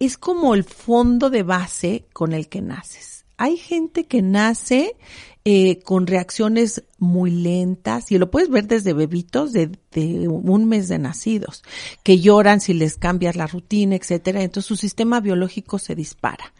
es 0.00 0.18
como 0.18 0.54
el 0.54 0.64
fondo 0.64 1.30
de 1.30 1.44
base 1.44 2.06
con 2.12 2.32
el 2.32 2.48
que 2.48 2.62
naces. 2.62 3.26
Hay 3.36 3.56
gente 3.56 4.06
que 4.06 4.22
nace 4.22 4.96
eh, 5.44 5.80
con 5.82 6.06
reacciones 6.06 6.84
muy 6.98 7.30
lentas 7.30 8.10
y 8.10 8.18
lo 8.18 8.30
puedes 8.30 8.50
ver 8.50 8.66
desde 8.66 8.92
bebitos 8.92 9.52
de, 9.52 9.70
de 9.92 10.28
un 10.28 10.68
mes 10.68 10.88
de 10.88 10.98
nacidos 10.98 11.62
que 12.02 12.18
lloran 12.18 12.60
si 12.60 12.74
les 12.74 12.96
cambias 12.96 13.36
la 13.36 13.46
rutina, 13.46 13.94
etcétera. 13.94 14.42
Entonces 14.42 14.68
su 14.68 14.76
sistema 14.76 15.20
biológico 15.20 15.78
se 15.78 15.94
dispara. 15.94 16.52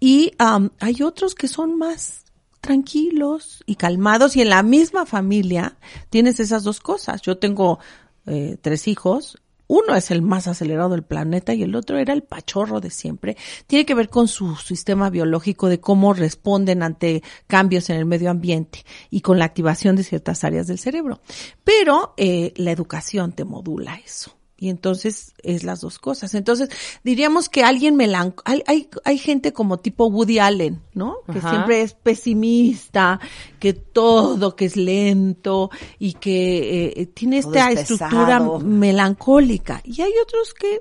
Y 0.00 0.32
am, 0.38 0.70
hay 0.80 1.02
otros 1.02 1.34
que 1.34 1.48
son 1.48 1.78
más 1.78 2.24
tranquilos 2.60 3.62
y 3.66 3.76
calmados 3.76 4.36
y 4.36 4.42
en 4.42 4.50
la 4.50 4.62
misma 4.62 5.06
familia 5.06 5.76
tienes 6.10 6.40
esas 6.40 6.64
dos 6.64 6.80
cosas. 6.80 7.22
Yo 7.22 7.38
tengo 7.38 7.78
eh, 8.26 8.56
tres 8.60 8.88
hijos. 8.88 9.38
Uno 9.68 9.96
es 9.96 10.10
el 10.10 10.22
más 10.22 10.46
acelerado 10.46 10.90
del 10.90 11.02
planeta 11.02 11.54
y 11.54 11.62
el 11.62 11.74
otro 11.74 11.98
era 11.98 12.12
el 12.12 12.22
pachorro 12.22 12.80
de 12.80 12.90
siempre. 12.90 13.36
Tiene 13.66 13.84
que 13.84 13.94
ver 13.94 14.08
con 14.08 14.28
su 14.28 14.56
sistema 14.56 15.10
biológico 15.10 15.68
de 15.68 15.80
cómo 15.80 16.14
responden 16.14 16.82
ante 16.82 17.22
cambios 17.46 17.90
en 17.90 17.96
el 17.96 18.04
medio 18.04 18.30
ambiente 18.30 18.84
y 19.10 19.20
con 19.20 19.38
la 19.38 19.46
activación 19.46 19.96
de 19.96 20.04
ciertas 20.04 20.44
áreas 20.44 20.66
del 20.66 20.78
cerebro. 20.78 21.20
Pero 21.64 22.14
eh, 22.16 22.52
la 22.56 22.70
educación 22.70 23.32
te 23.32 23.44
modula 23.44 23.96
eso. 23.96 24.35
Y 24.58 24.70
entonces 24.70 25.34
es 25.42 25.64
las 25.64 25.82
dos 25.82 25.98
cosas. 25.98 26.34
Entonces 26.34 26.70
diríamos 27.04 27.50
que 27.50 27.62
alguien 27.62 27.94
melancólico, 27.96 28.42
hay, 28.46 28.62
hay, 28.66 28.88
hay 29.04 29.18
gente 29.18 29.52
como 29.52 29.78
tipo 29.78 30.06
Woody 30.06 30.38
Allen, 30.38 30.80
¿no? 30.94 31.16
Que 31.30 31.38
Ajá. 31.40 31.50
siempre 31.50 31.82
es 31.82 31.92
pesimista, 31.94 33.20
que 33.60 33.74
todo, 33.74 34.56
que 34.56 34.64
es 34.64 34.76
lento 34.76 35.70
y 35.98 36.14
que 36.14 36.92
eh, 36.96 37.06
tiene 37.06 37.42
Todo 37.42 37.52
esta 37.54 37.70
es 37.72 37.80
estructura 37.90 38.40
melancólica. 38.60 39.80
Y 39.84 40.00
hay 40.00 40.12
otros 40.22 40.54
que 40.54 40.80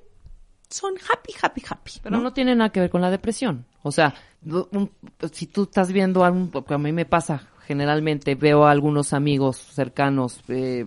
son 0.69 0.93
happy, 0.95 1.33
happy, 1.41 1.61
happy. 1.69 1.91
Pero 2.01 2.17
¿no? 2.17 2.23
no 2.23 2.33
tiene 2.33 2.55
nada 2.55 2.71
que 2.71 2.79
ver 2.79 2.89
con 2.89 3.01
la 3.01 3.09
depresión. 3.11 3.65
O 3.83 3.91
sea, 3.91 4.15
un- 4.45 4.89
si 5.33 5.47
tú 5.47 5.63
estás 5.63 5.91
viendo 5.91 6.23
algún, 6.23 6.49
porque 6.49 6.73
a 6.73 6.77
mí 6.77 6.91
me 6.91 7.05
pasa 7.05 7.49
generalmente, 7.67 8.35
veo 8.35 8.65
a 8.65 8.71
algunos 8.71 9.11
amigos 9.13 9.57
cercanos 9.57 10.39
eh, 10.47 10.85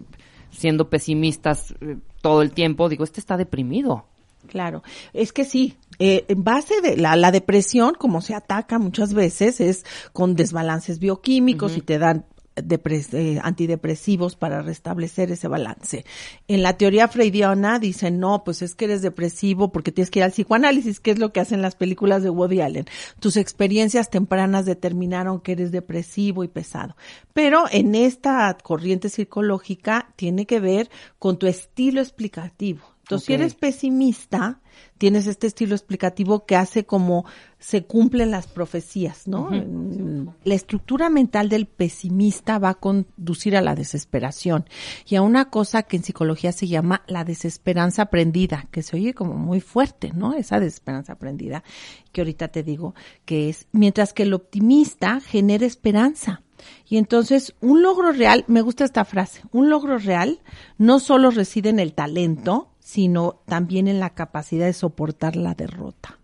siendo 0.50 0.88
pesimistas 0.88 1.74
eh, 1.80 1.96
todo 2.20 2.42
el 2.42 2.52
tiempo, 2.52 2.88
digo, 2.88 3.04
este 3.04 3.20
está 3.20 3.36
deprimido. 3.36 4.04
Claro, 4.46 4.82
es 5.12 5.32
que 5.32 5.44
sí, 5.44 5.76
eh, 5.98 6.24
en 6.28 6.44
base 6.44 6.80
de 6.80 6.96
la, 6.96 7.16
la 7.16 7.32
depresión, 7.32 7.94
como 7.98 8.20
se 8.22 8.34
ataca 8.34 8.78
muchas 8.78 9.12
veces, 9.12 9.60
es 9.60 9.84
con 10.12 10.36
desbalances 10.36 11.00
bioquímicos 11.00 11.76
y 11.76 11.82
te 11.82 11.98
dan 11.98 12.24
eh, 12.58 13.40
antidepresivos 13.42 14.36
para 14.36 14.62
restablecer 14.62 15.30
ese 15.30 15.48
balance. 15.48 16.04
En 16.46 16.62
la 16.62 16.76
teoría 16.76 17.08
freudiana 17.08 17.78
dicen, 17.78 18.18
no, 18.18 18.44
pues 18.44 18.62
es 18.62 18.74
que 18.74 18.86
eres 18.86 19.02
depresivo 19.02 19.72
porque 19.72 19.92
tienes 19.92 20.10
que 20.10 20.20
ir 20.20 20.24
al 20.24 20.32
psicoanálisis, 20.32 21.00
que 21.00 21.12
es 21.12 21.18
lo 21.18 21.32
que 21.32 21.40
hacen 21.40 21.62
las 21.62 21.76
películas 21.76 22.22
de 22.22 22.30
Woody 22.30 22.60
Allen. 22.60 22.86
Tus 23.20 23.36
experiencias 23.36 24.10
tempranas 24.10 24.66
determinaron 24.66 25.40
que 25.40 25.52
eres 25.52 25.72
depresivo 25.72 26.44
y 26.44 26.48
pesado. 26.48 26.96
Pero 27.32 27.64
en 27.70 27.94
esta 27.94 28.56
corriente 28.62 29.08
psicológica 29.08 30.12
tiene 30.16 30.46
que 30.46 30.60
ver 30.60 30.90
con 31.18 31.38
tu 31.38 31.46
estilo 31.46 32.00
explicativo. 32.00 32.97
Entonces, 33.08 33.26
si 33.26 33.32
eres 33.32 33.54
pesimista, 33.54 34.60
tienes 34.98 35.26
este 35.26 35.46
estilo 35.46 35.74
explicativo 35.74 36.44
que 36.44 36.56
hace 36.56 36.84
como 36.84 37.24
se 37.58 37.84
cumplen 37.84 38.30
las 38.30 38.46
profecías, 38.46 39.26
¿no? 39.26 39.48
Mm, 39.50 40.28
La 40.44 40.54
estructura 40.54 41.08
mental 41.08 41.48
del 41.48 41.64
pesimista 41.64 42.58
va 42.58 42.68
a 42.68 42.74
conducir 42.74 43.56
a 43.56 43.62
la 43.62 43.74
desesperación 43.74 44.66
y 45.06 45.16
a 45.16 45.22
una 45.22 45.48
cosa 45.48 45.84
que 45.84 45.96
en 45.96 46.04
psicología 46.04 46.52
se 46.52 46.68
llama 46.68 47.02
la 47.06 47.24
desesperanza 47.24 48.02
aprendida, 48.02 48.68
que 48.70 48.82
se 48.82 48.96
oye 48.96 49.14
como 49.14 49.32
muy 49.38 49.60
fuerte, 49.60 50.12
¿no? 50.12 50.34
Esa 50.34 50.60
desesperanza 50.60 51.14
aprendida, 51.14 51.64
que 52.12 52.20
ahorita 52.20 52.48
te 52.48 52.62
digo 52.62 52.94
que 53.24 53.48
es, 53.48 53.68
mientras 53.72 54.12
que 54.12 54.24
el 54.24 54.34
optimista 54.34 55.20
genera 55.20 55.64
esperanza. 55.64 56.42
Y 56.88 56.96
entonces, 56.96 57.54
un 57.60 57.82
logro 57.82 58.12
real, 58.12 58.44
me 58.48 58.62
gusta 58.62 58.84
esta 58.84 59.04
frase, 59.04 59.42
un 59.52 59.70
logro 59.70 59.98
real 59.98 60.40
no 60.78 61.00
solo 61.00 61.30
reside 61.30 61.68
en 61.68 61.78
el 61.78 61.92
talento, 61.92 62.68
sino 62.80 63.40
también 63.46 63.88
en 63.88 64.00
la 64.00 64.14
capacidad 64.14 64.66
de 64.66 64.72
soportar 64.72 65.36
la 65.36 65.54
derrota. 65.54 66.18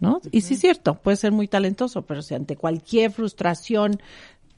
¿No? 0.00 0.20
Y 0.30 0.42
sí 0.42 0.54
es 0.54 0.60
cierto, 0.60 0.94
puede 0.94 1.16
ser 1.16 1.32
muy 1.32 1.48
talentoso, 1.48 2.02
pero 2.02 2.22
si 2.22 2.34
ante 2.34 2.54
cualquier 2.54 3.10
frustración 3.10 4.00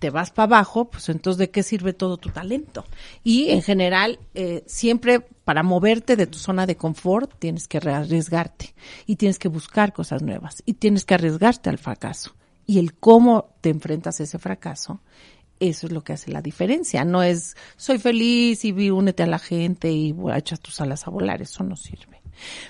te 0.01 0.11
vas 0.11 0.33
para 0.33 0.57
abajo, 0.57 0.87
pues 0.87 1.09
entonces 1.09 1.39
¿de 1.39 1.51
qué 1.51 1.63
sirve 1.63 1.93
todo 1.93 2.17
tu 2.17 2.31
talento? 2.31 2.85
Y 3.23 3.51
en 3.51 3.63
general, 3.63 4.19
eh, 4.35 4.65
siempre 4.67 5.21
para 5.45 5.63
moverte 5.63 6.17
de 6.17 6.27
tu 6.27 6.39
zona 6.39 6.67
de 6.67 6.77
confort 6.77 7.33
tienes 7.39 7.69
que 7.69 7.79
arriesgarte 7.79 8.75
y 9.07 9.17
tienes 9.17 9.39
que 9.39 9.49
buscar 9.49 9.93
cosas 9.93 10.23
nuevas 10.23 10.63
y 10.67 10.75
tienes 10.75 11.05
que 11.05 11.15
arriesgarte 11.15 11.71
al 11.71 11.79
fracaso. 11.79 12.35
Y 12.71 12.79
el 12.79 12.95
cómo 12.95 13.49
te 13.61 13.71
enfrentas 13.71 14.21
a 14.21 14.23
ese 14.23 14.39
fracaso, 14.39 15.01
eso 15.59 15.87
es 15.89 15.93
lo 15.93 16.05
que 16.05 16.13
hace 16.13 16.31
la 16.31 16.41
diferencia. 16.41 17.05
No 17.05 17.23
es 17.23 17.57
soy 17.77 17.99
feliz 17.99 18.65
y 18.65 18.71
vi, 18.71 18.91
únete 18.91 19.25
a 19.25 19.27
la 19.27 19.41
gente 19.41 19.91
y 19.91 20.13
bueno, 20.13 20.39
echas 20.39 20.61
tus 20.61 20.81
alas 20.81 21.07
a 21.07 21.11
volar, 21.11 21.43
eso 21.43 21.65
no 21.65 21.75
sirve. 21.75 22.21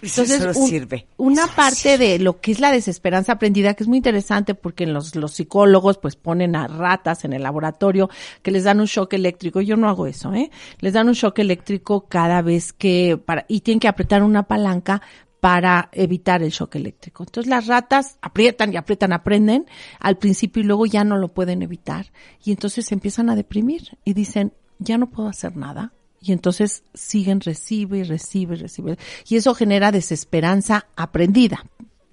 Entonces, 0.03 0.41
Eso 0.41 0.53
no 0.53 0.59
un- 0.59 0.69
sirve. 0.69 1.07
una 1.19 1.45
Eso 1.45 1.53
parte 1.55 1.75
sirve. 1.77 1.99
de 1.99 2.19
lo 2.19 2.41
que 2.41 2.51
es 2.53 2.61
la 2.61 2.73
desesperanza 2.73 3.33
aprendida, 3.33 3.75
que 3.75 3.85
es 3.85 3.89
muy 3.89 3.99
interesante 3.99 4.55
porque 4.55 4.87
los, 4.87 5.15
los 5.15 5.33
psicólogos 5.33 5.99
pues 5.99 6.17
ponen 6.17 6.57
a 6.57 6.67
ratas 6.67 7.25
en 7.27 7.35
el 7.35 7.43
laboratorio 7.43 8.09
que 8.43 8.51
les 8.51 8.65
dan 8.65 8.81
un 8.81 8.87
shock 8.87 9.13
eléctrico. 9.13 9.61
Yo 9.61 9.77
no 9.77 9.89
hago 9.91 10.07
eso, 10.07 10.33
¿eh? 10.35 10.51
Les 10.81 10.95
dan 10.95 11.09
un 11.09 11.15
shock 11.15 11.39
eléctrico 11.41 12.07
cada 12.09 12.41
vez 12.43 12.73
que, 12.73 13.17
para, 13.23 13.45
y 13.49 13.61
tienen 13.61 13.79
que 13.81 13.87
apretar 13.89 14.23
una 14.25 14.45
palanca 14.45 15.03
para 15.41 15.89
evitar 15.93 16.43
el 16.43 16.51
shock 16.51 16.77
eléctrico. 16.77 17.25
Entonces 17.25 17.49
las 17.49 17.67
ratas 17.67 18.17
aprietan 18.21 18.73
y 18.73 18.77
aprietan, 18.77 19.13
aprenden 19.13 19.67
al 19.99 20.19
principio 20.19 20.63
y 20.63 20.67
luego 20.67 20.87
ya 20.87 21.03
no 21.03 21.17
lo 21.17 21.29
pueden 21.29 21.63
evitar. 21.63 22.13
Y 22.45 22.53
entonces 22.53 22.87
se 22.87 22.95
empiezan 22.95 23.31
a 23.31 23.37
deprimir 23.37 23.99
y 24.05 24.13
dicen, 24.13 24.53
ya 24.79 24.99
no 24.99 25.09
puedo 25.09 25.29
hacer 25.29 25.57
nada. 25.57 25.93
Y 26.23 26.33
entonces 26.33 26.83
siguen, 26.93 27.41
recibe 27.41 27.99
y 27.99 28.03
recibe 28.03 28.55
y 28.55 28.59
recibe. 28.59 28.99
Y 29.27 29.37
eso 29.37 29.55
genera 29.55 29.91
desesperanza 29.91 30.87
aprendida. 30.95 31.65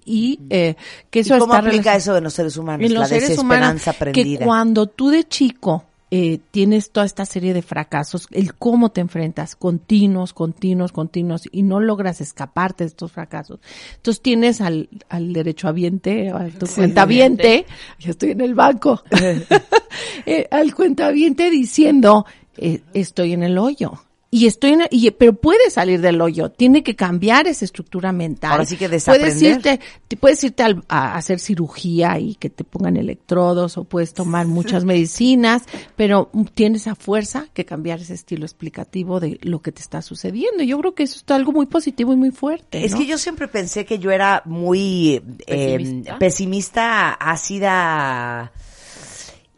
Y 0.05 0.39
eh, 0.49 0.75
que 1.09 1.19
eso 1.19 1.35
¿Y 1.35 1.39
cómo 1.39 1.53
está 1.53 1.67
aplica 1.67 1.95
eso 1.95 2.15
en 2.15 2.23
los 2.23 2.33
seres 2.33 2.55
humanos? 2.55 2.85
en 2.85 2.93
los 2.93 3.01
la 3.01 3.07
seres 3.07 3.37
humanos, 3.37 3.73
desesperanza 3.73 3.91
aprendida. 3.91 4.39
que 4.39 4.45
cuando 4.45 4.87
tú 4.87 5.09
de 5.09 5.25
chico 5.25 5.83
eh, 6.09 6.39
tienes 6.51 6.91
toda 6.91 7.05
esta 7.05 7.25
serie 7.25 7.53
de 7.53 7.61
fracasos, 7.61 8.27
el 8.31 8.55
cómo 8.55 8.91
te 8.91 9.01
enfrentas 9.01 9.57
continuos, 9.57 10.33
continuos, 10.33 10.93
continuos 10.93 11.49
y 11.51 11.63
no 11.63 11.81
logras 11.81 12.21
escaparte 12.21 12.85
de 12.85 12.89
estos 12.89 13.11
fracasos. 13.11 13.59
Entonces 13.97 14.21
tienes 14.21 14.61
al, 14.61 14.87
al 15.09 15.33
derechohabiente, 15.33 16.29
a 16.29 16.47
tu 16.47 16.65
cuentaviente, 16.65 17.65
yo 17.99 18.11
estoy 18.11 18.31
en 18.31 18.41
el 18.41 18.55
banco, 18.55 19.03
eh, 20.25 20.47
al 20.49 20.73
cuentaviente 20.73 21.49
diciendo, 21.49 22.25
eh, 22.55 22.81
estoy 22.93 23.33
en 23.33 23.43
el 23.43 23.57
hoyo. 23.57 24.06
Y 24.37 24.45
estoy 24.45 24.73
en, 24.73 24.81
y, 24.91 25.09
pero 25.11 25.33
puede 25.33 25.71
salir 25.71 25.99
del 25.99 26.21
hoyo, 26.21 26.51
tiene 26.51 26.83
que 26.83 26.95
cambiar 26.95 27.47
esa 27.47 27.65
estructura 27.65 28.11
mental. 28.11 28.51
Ahora 28.51 28.65
sí 28.65 28.77
que 28.77 28.87
Puedes 28.87 29.05
desaprender. 29.05 29.43
irte, 29.55 29.79
te 30.07 30.15
puedes 30.17 30.43
irte 30.43 30.61
al- 30.61 30.83
a 30.87 31.15
hacer 31.15 31.39
cirugía 31.39 32.19
y 32.19 32.35
que 32.35 32.49
te 32.51 32.63
pongan 32.63 32.97
electrodos 32.97 33.77
o 33.77 33.83
puedes 33.85 34.13
tomar 34.13 34.45
muchas 34.45 34.83
medicinas, 34.85 35.63
pero 35.95 36.29
tienes 36.53 36.85
a 36.87 36.93
fuerza 36.93 37.47
que 37.53 37.65
cambiar 37.65 37.99
ese 37.99 38.13
estilo 38.13 38.45
explicativo 38.45 39.19
de 39.19 39.39
lo 39.41 39.61
que 39.63 39.71
te 39.71 39.81
está 39.81 40.03
sucediendo. 40.03 40.61
Yo 40.63 40.77
creo 40.79 40.93
que 40.93 41.03
eso 41.03 41.15
es 41.25 41.31
algo 41.31 41.51
muy 41.51 41.65
positivo 41.65 42.13
y 42.13 42.15
muy 42.15 42.29
fuerte. 42.31 42.85
Es 42.85 42.93
que 42.93 43.07
yo 43.07 43.17
siempre 43.17 43.47
pensé 43.47 43.85
que 43.85 43.97
yo 43.97 44.11
era 44.11 44.43
muy 44.45 45.15
eh, 45.47 45.77
¿Pesimista? 45.77 46.19
pesimista, 46.19 47.13
ácida. 47.13 48.51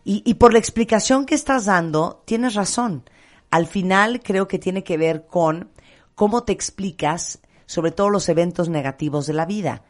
Y, 0.06 0.22
y 0.26 0.36
por 0.36 0.54
la 0.54 0.60
explicación 0.60 1.26
que 1.26 1.36
estás 1.36 1.66
dando, 1.66 2.24
tienes 2.26 2.54
razón. 2.56 3.04
Al 3.52 3.66
final 3.68 4.22
creo 4.22 4.48
que 4.48 4.60
tiene 4.60 4.84
que 4.84 4.98
ver 4.98 5.26
con 5.28 5.70
cómo 6.16 6.44
te 6.44 6.52
explicas 6.54 7.40
sobre 7.66 7.92
todo 7.92 8.10
los 8.10 8.28
eventos 8.30 8.70
negativos 8.70 9.28
de 9.28 9.34
la 9.34 9.46
vida. 9.46 9.84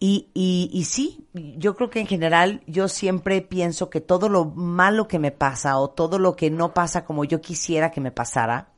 Y, 0.00 0.28
y, 0.34 0.68
y 0.72 0.84
sí, 0.84 1.26
yo 1.32 1.76
creo 1.76 1.88
que 1.88 2.00
en 2.00 2.08
general 2.08 2.62
yo 2.66 2.88
siempre 2.88 3.40
pienso 3.40 3.88
que 3.88 4.00
todo 4.00 4.28
lo 4.28 4.46
malo 4.46 5.06
que 5.06 5.20
me 5.20 5.30
pasa 5.30 5.78
o 5.78 5.90
todo 5.90 6.18
lo 6.18 6.34
que 6.34 6.50
no 6.50 6.74
pasa 6.74 7.04
como 7.04 7.24
yo 7.24 7.40
quisiera 7.40 7.92
que 7.92 8.00
me 8.00 8.10
pasara, 8.10 8.68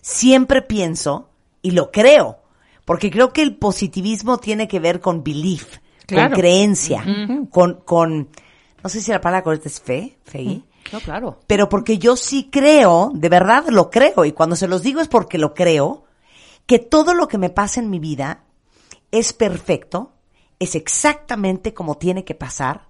siempre 0.00 0.62
pienso 0.62 1.28
y 1.60 1.72
lo 1.72 1.90
creo, 1.90 2.38
porque 2.84 3.10
creo 3.10 3.32
que 3.32 3.42
el 3.42 3.56
positivismo 3.56 4.38
tiene 4.38 4.68
que 4.68 4.80
ver 4.80 5.00
con 5.00 5.22
belief, 5.24 5.78
Claro. 6.06 6.30
con 6.30 6.40
creencia, 6.40 7.04
con, 7.50 7.80
con, 7.84 8.28
no 8.82 8.90
sé 8.90 9.00
si 9.00 9.10
la 9.10 9.20
palabra 9.22 9.42
correcta 9.44 9.68
es 9.68 9.80
fe, 9.80 10.18
fe, 10.24 10.62
No, 10.92 11.00
claro. 11.00 11.40
pero 11.46 11.68
porque 11.68 11.98
yo 11.98 12.16
sí 12.16 12.48
creo, 12.50 13.10
de 13.14 13.28
verdad 13.28 13.64
lo 13.68 13.90
creo, 13.90 14.24
y 14.24 14.32
cuando 14.32 14.54
se 14.54 14.68
los 14.68 14.82
digo 14.82 15.00
es 15.00 15.08
porque 15.08 15.38
lo 15.38 15.54
creo, 15.54 16.04
que 16.66 16.78
todo 16.78 17.14
lo 17.14 17.28
que 17.28 17.38
me 17.38 17.50
pasa 17.50 17.80
en 17.80 17.90
mi 17.90 17.98
vida 17.98 18.44
es 19.10 19.32
perfecto, 19.32 20.12
es 20.58 20.74
exactamente 20.74 21.74
como 21.74 21.96
tiene 21.96 22.24
que 22.24 22.34
pasar, 22.34 22.88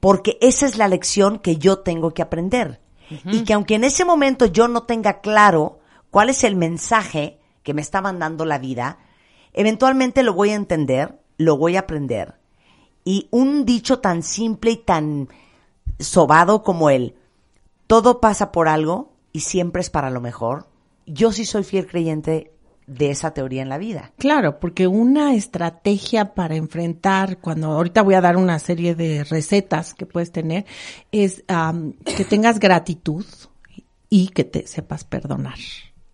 porque 0.00 0.38
esa 0.40 0.66
es 0.66 0.76
la 0.76 0.88
lección 0.88 1.38
que 1.38 1.56
yo 1.56 1.80
tengo 1.80 2.12
que 2.12 2.22
aprender. 2.22 2.80
Y 3.24 3.42
que 3.42 3.54
aunque 3.54 3.74
en 3.74 3.82
ese 3.82 4.04
momento 4.04 4.46
yo 4.46 4.68
no 4.68 4.84
tenga 4.84 5.20
claro 5.20 5.80
cuál 6.10 6.30
es 6.30 6.44
el 6.44 6.54
mensaje 6.54 7.40
que 7.64 7.74
me 7.74 7.82
está 7.82 8.00
mandando 8.00 8.44
la 8.44 8.58
vida, 8.58 8.98
eventualmente 9.52 10.22
lo 10.22 10.32
voy 10.32 10.50
a 10.50 10.54
entender, 10.54 11.20
lo 11.36 11.56
voy 11.56 11.76
a 11.76 11.80
aprender. 11.80 12.38
Y 13.04 13.26
un 13.32 13.64
dicho 13.64 13.98
tan 13.98 14.22
simple 14.22 14.70
y 14.70 14.76
tan 14.76 15.28
sobado 16.00 16.62
como 16.62 16.90
el 16.90 17.14
todo 17.86 18.20
pasa 18.20 18.52
por 18.52 18.68
algo 18.68 19.12
y 19.32 19.40
siempre 19.40 19.82
es 19.82 19.90
para 19.90 20.10
lo 20.10 20.20
mejor, 20.20 20.66
yo 21.06 21.32
sí 21.32 21.44
soy 21.44 21.64
fiel 21.64 21.86
creyente 21.86 22.52
de 22.86 23.10
esa 23.10 23.32
teoría 23.32 23.62
en 23.62 23.68
la 23.68 23.78
vida. 23.78 24.12
Claro, 24.18 24.58
porque 24.58 24.88
una 24.88 25.34
estrategia 25.34 26.34
para 26.34 26.56
enfrentar, 26.56 27.38
cuando 27.38 27.68
ahorita 27.68 28.02
voy 28.02 28.14
a 28.14 28.20
dar 28.20 28.36
una 28.36 28.58
serie 28.58 28.96
de 28.96 29.22
recetas 29.24 29.94
que 29.94 30.06
puedes 30.06 30.32
tener, 30.32 30.66
es 31.12 31.44
am, 31.46 31.92
que 32.16 32.24
tengas 32.24 32.58
gratitud 32.58 33.24
y 34.08 34.28
que 34.28 34.42
te 34.42 34.66
sepas 34.66 35.04
perdonar. 35.04 35.58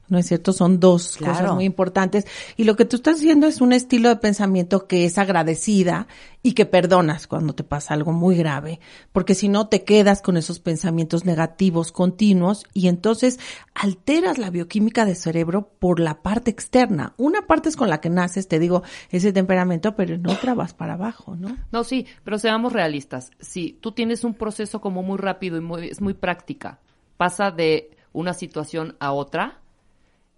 ¿No 0.09 0.19
es 0.19 0.27
cierto? 0.27 0.53
Son 0.53 0.79
dos 0.79 1.17
Claro. 1.17 1.33
cosas 1.35 1.55
muy 1.55 1.65
importantes. 1.65 2.27
Y 2.57 2.65
lo 2.65 2.77
que 2.77 2.85
tú 2.85 2.97
estás 2.97 3.17
haciendo 3.17 3.47
es 3.47 3.61
un 3.61 3.73
estilo 3.73 4.09
de 4.09 4.17
pensamiento 4.17 4.87
que 4.87 5.05
es 5.05 5.19
agradecida 5.19 6.07
y 6.43 6.53
que 6.53 6.65
perdonas 6.65 7.27
cuando 7.27 7.55
te 7.55 7.65
pasa 7.65 7.95
algo 7.95 8.13
muy 8.13 8.37
grave. 8.37 8.79
Porque 9.13 9.35
si 9.35 9.49
no, 9.49 9.67
te 9.67 9.83
quedas 9.83 10.23
con 10.23 10.37
esos 10.37 10.61
pensamientos 10.61 11.25
negativos 11.25 11.91
continuos 11.91 12.65
y 12.73 12.87
entonces 12.87 13.41
alteras 13.75 14.39
la 14.39 14.51
bioquímica 14.51 15.05
del 15.05 15.17
cerebro 15.17 15.71
por 15.81 15.99
la 15.99 16.23
parte 16.23 16.51
externa. 16.53 17.15
Una 17.17 17.47
parte 17.49 17.69
es 17.69 17.77
con 17.77 17.91
la 17.91 18.01
que 18.01 18.09
naces, 18.11 18.47
te 18.47 18.61
digo, 18.61 18.85
ese 19.11 19.33
temperamento, 19.33 19.97
pero 19.97 20.15
en 20.15 20.27
otra 20.29 20.55
vas 20.55 20.73
para 20.73 20.95
abajo, 20.95 21.35
¿no? 21.35 21.57
No, 21.73 21.83
sí, 21.83 22.07
pero 22.23 22.39
seamos 22.39 22.73
realistas. 22.73 23.31
Si 23.41 23.73
tú 23.81 23.91
tienes 23.93 24.23
un 24.23 24.35
proceso 24.35 24.81
como 24.81 25.03
muy 25.03 25.19
rápido 25.19 25.57
y 25.57 25.61
muy, 25.61 25.89
es 25.89 26.01
muy 26.01 26.15
práctica, 26.15 26.79
pasa 27.17 27.51
de 27.51 27.91
una 28.13 28.35
situación 28.35 28.95
a 29.01 29.13
otra 29.13 29.61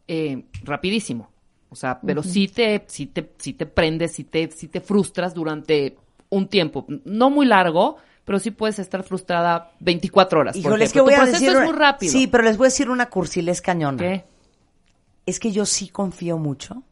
eh, 0.09 0.45
rapidísimo. 0.65 1.31
O 1.71 1.77
sea, 1.77 2.01
pero 2.01 2.23
sí 2.23 2.49
te, 2.49 2.85
sí 2.89 3.07
te, 3.07 3.31
sí 3.39 3.53
te 3.53 3.67
prendes, 3.67 4.13
sí 4.15 4.25
te, 4.25 4.51
sí 4.51 4.69
te 4.69 4.81
frustras 4.81 5.35
durante 5.35 5.97
un 6.31 6.49
tiempo. 6.49 6.87
No 7.05 7.29
muy 7.31 7.45
largo, 7.47 7.97
pero 8.25 8.39
sí 8.39 8.51
puedes 8.51 8.79
estar 8.79 9.03
frustrada 9.03 9.73
24 9.81 10.41
horas. 10.41 10.57
por 10.57 10.61
Híjole, 10.61 10.85
es 10.87 10.93
que 10.93 11.01
voy 11.03 11.15
tu 11.15 11.21
a 11.21 11.27
decir... 11.27 11.51
es 11.51 11.65
muy 11.65 11.73
rápido. 11.75 12.11
Sí, 12.13 12.27
pero 12.27 12.43
les 12.45 12.57
voy 12.57 12.67
a 12.67 12.69
decir 12.71 12.89
una 12.91 13.11
cursilés 13.11 13.61
cañona. 13.61 13.99
¿Qué? 13.99 14.25
Es 15.27 15.39
que 15.39 15.53
yo 15.53 15.67
sí 15.67 15.89
confío 15.89 16.39
mucho. 16.39 16.83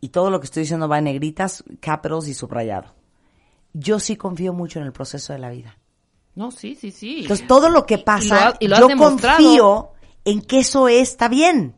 Y 0.00 0.08
todo 0.08 0.30
lo 0.30 0.40
que 0.40 0.46
estoy 0.46 0.62
diciendo 0.62 0.88
va 0.88 0.98
en 0.98 1.04
negritas, 1.04 1.62
capitals 1.80 2.26
y 2.28 2.34
subrayado. 2.34 2.94
Yo 3.74 3.98
sí 4.00 4.16
confío 4.16 4.52
mucho 4.54 4.78
en 4.80 4.86
el 4.86 4.92
proceso 4.92 5.32
de 5.34 5.38
la 5.40 5.50
vida. 5.50 5.76
No, 6.34 6.50
sí, 6.50 6.74
sí, 6.74 6.90
sí. 6.90 7.20
Entonces, 7.22 7.46
todo 7.46 7.68
lo 7.68 7.84
que 7.86 7.94
y 7.94 7.98
pasa, 7.98 8.34
lo 8.34 8.40
ha- 8.50 8.56
y 8.60 8.68
lo 8.68 8.74
has 8.76 8.80
yo 8.80 8.96
confío 8.96 9.90
en 10.24 10.40
que 10.42 10.60
eso 10.60 10.88
está 10.88 11.28
bien. 11.28 11.74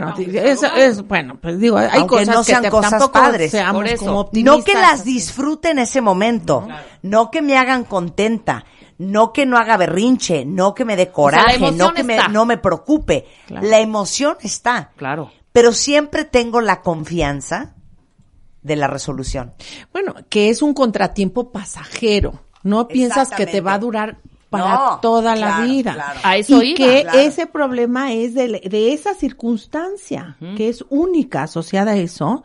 Bueno, 0.00 0.14
es, 0.18 0.62
es, 0.62 1.06
bueno, 1.06 1.38
pues 1.40 1.58
digo, 1.58 1.76
hay 1.78 1.88
Aunque 1.92 2.16
cosas 2.16 2.34
no 2.34 2.40
que 2.40 2.44
sean 2.46 2.62
te- 2.62 2.70
cosas 2.70 2.90
tampoco 2.90 3.12
padres. 3.12 3.50
seamos 3.50 3.74
Por 3.82 3.86
eso. 3.86 4.04
como 4.06 4.20
optimistas. 4.20 4.58
No 4.58 4.64
que 4.64 4.74
las 4.74 5.04
disfrute 5.04 5.70
en 5.70 5.78
ese 5.78 6.00
momento, 6.00 6.66
no 7.02 7.30
que 7.30 7.42
me 7.42 7.56
hagan 7.56 7.84
contenta, 7.84 8.64
no 8.98 9.32
que 9.32 9.46
no 9.46 9.56
haga 9.58 9.76
berrinche, 9.76 10.44
no 10.44 10.74
que 10.74 10.84
me 10.84 10.96
dé 10.96 11.10
coraje, 11.10 11.70
no 11.72 11.92
que 11.94 12.04
me, 12.04 12.18
no 12.30 12.46
me 12.46 12.58
preocupe. 12.58 13.26
Claro. 13.46 13.66
La 13.66 13.80
emoción 13.80 14.36
está, 14.42 14.90
Claro. 14.96 15.30
pero 15.52 15.72
siempre 15.72 16.24
tengo 16.24 16.60
la 16.60 16.82
confianza 16.82 17.74
de 18.62 18.76
la 18.76 18.86
resolución. 18.86 19.54
Bueno, 19.92 20.14
que 20.28 20.48
es 20.48 20.62
un 20.62 20.72
contratiempo 20.74 21.50
pasajero. 21.50 22.34
No 22.62 22.86
piensas 22.86 23.30
que 23.30 23.44
te 23.46 23.60
va 23.60 23.74
a 23.74 23.78
durar 23.80 24.18
para 24.52 24.74
No, 24.76 25.00
toda 25.00 25.34
la 25.34 25.46
claro, 25.56 25.64
vida. 25.72 25.94
claro. 25.94 26.20
A 26.22 26.36
eso 26.36 26.62
y 26.62 26.68
iba, 26.68 26.76
que 26.76 27.02
claro. 27.02 27.18
ese 27.18 27.46
problema 27.48 28.12
es 28.12 28.34
de, 28.34 28.48
de 28.70 28.92
esa 28.92 29.14
circunstancia, 29.14 30.36
que 30.56 30.68
es 30.68 30.84
única 30.90 31.42
asociada 31.42 31.92
a 31.92 31.96
eso, 31.96 32.44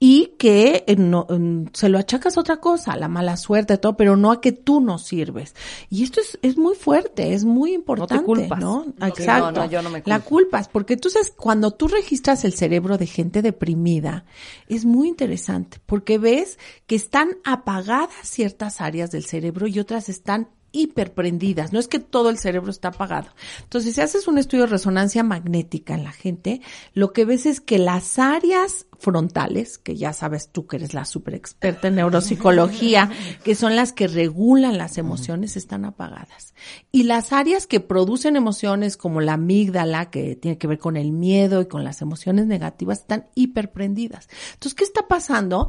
y 0.00 0.34
que 0.38 0.84
eh, 0.86 0.94
no, 0.96 1.26
mm, 1.28 1.66
se 1.72 1.88
lo 1.88 1.98
achacas 1.98 2.36
a 2.36 2.40
otra 2.40 2.58
cosa, 2.58 2.92
a 2.92 2.96
la 2.96 3.08
mala 3.08 3.36
suerte, 3.36 3.78
todo, 3.78 3.96
pero 3.96 4.16
no 4.16 4.30
a 4.30 4.40
que 4.40 4.52
tú 4.52 4.80
no 4.80 4.96
sirves. 4.98 5.56
Y 5.90 6.04
esto 6.04 6.20
es, 6.20 6.38
es 6.42 6.56
muy 6.56 6.76
fuerte, 6.76 7.34
es 7.34 7.44
muy 7.44 7.74
importante, 7.74 8.24
culpas. 8.24 8.60
¿no? 8.60 8.86
No, 8.96 9.06
Exacto. 9.08 9.50
no, 9.60 9.66
yo 9.68 9.82
no 9.82 9.90
me 9.90 10.00
La 10.06 10.20
culpo. 10.20 10.28
culpas, 10.28 10.68
porque 10.68 10.96
tú 10.96 11.10
sabes, 11.10 11.32
cuando 11.36 11.72
tú 11.72 11.88
registras 11.88 12.44
el 12.44 12.52
cerebro 12.54 12.96
de 12.96 13.06
gente 13.06 13.42
deprimida, 13.42 14.24
es 14.68 14.84
muy 14.84 15.08
interesante, 15.08 15.78
porque 15.84 16.18
ves 16.18 16.60
que 16.86 16.94
están 16.94 17.30
apagadas 17.44 18.10
ciertas 18.22 18.80
áreas 18.80 19.10
del 19.10 19.24
cerebro 19.24 19.66
y 19.66 19.80
otras 19.80 20.08
están 20.08 20.48
hiperprendidas, 20.72 21.72
no 21.72 21.78
es 21.78 21.88
que 21.88 21.98
todo 21.98 22.30
el 22.30 22.38
cerebro 22.38 22.70
está 22.70 22.88
apagado. 22.88 23.28
Entonces, 23.62 23.94
si 23.94 24.00
haces 24.00 24.28
un 24.28 24.38
estudio 24.38 24.64
de 24.64 24.70
resonancia 24.70 25.22
magnética 25.22 25.94
en 25.94 26.04
la 26.04 26.12
gente, 26.12 26.60
lo 26.94 27.12
que 27.12 27.24
ves 27.24 27.46
es 27.46 27.60
que 27.60 27.78
las 27.78 28.18
áreas 28.18 28.86
frontales, 28.98 29.78
que 29.78 29.96
ya 29.96 30.12
sabes 30.12 30.50
tú 30.50 30.66
que 30.66 30.76
eres 30.76 30.92
la 30.92 31.04
super 31.04 31.34
experta 31.34 31.88
en 31.88 31.96
neuropsicología, 31.96 33.10
que 33.44 33.54
son 33.54 33.76
las 33.76 33.92
que 33.92 34.08
regulan 34.08 34.76
las 34.76 34.98
emociones, 34.98 35.56
están 35.56 35.84
apagadas. 35.84 36.54
Y 36.90 37.04
las 37.04 37.32
áreas 37.32 37.66
que 37.66 37.80
producen 37.80 38.36
emociones, 38.36 38.96
como 38.96 39.20
la 39.20 39.34
amígdala, 39.34 40.10
que 40.10 40.36
tiene 40.36 40.58
que 40.58 40.66
ver 40.66 40.78
con 40.78 40.96
el 40.96 41.12
miedo 41.12 41.62
y 41.62 41.66
con 41.66 41.84
las 41.84 42.02
emociones 42.02 42.46
negativas, 42.46 43.00
están 43.00 43.26
hiperprendidas. 43.34 44.28
Entonces, 44.54 44.74
¿qué 44.74 44.84
está 44.84 45.06
pasando? 45.06 45.68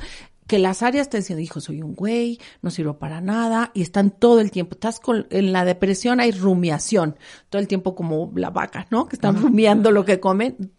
Que 0.49 0.57
las 0.57 0.81
áreas 0.81 1.09
te 1.09 1.17
dicen, 1.17 1.39
hijo, 1.39 1.61
soy 1.61 1.83
un 1.83 1.93
güey, 1.93 2.39
no 2.63 2.71
sirvo 2.71 2.97
para 2.97 3.21
nada, 3.21 3.69
y 3.75 3.83
están 3.83 4.09
todo 4.09 4.39
el 4.39 4.49
tiempo. 4.49 4.73
Estás 4.73 4.99
con, 4.99 5.27
en 5.29 5.53
la 5.53 5.63
depresión 5.63 6.19
hay 6.19 6.31
rumiación, 6.31 7.17
todo 7.49 7.61
el 7.61 7.67
tiempo 7.67 7.93
como 7.93 8.31
la 8.35 8.49
vaca, 8.49 8.87
¿no? 8.89 9.07
Que 9.07 9.15
están 9.15 9.39
rumiando 9.39 9.91
lo 9.91 10.05
que 10.05 10.19
comen, 10.19 10.73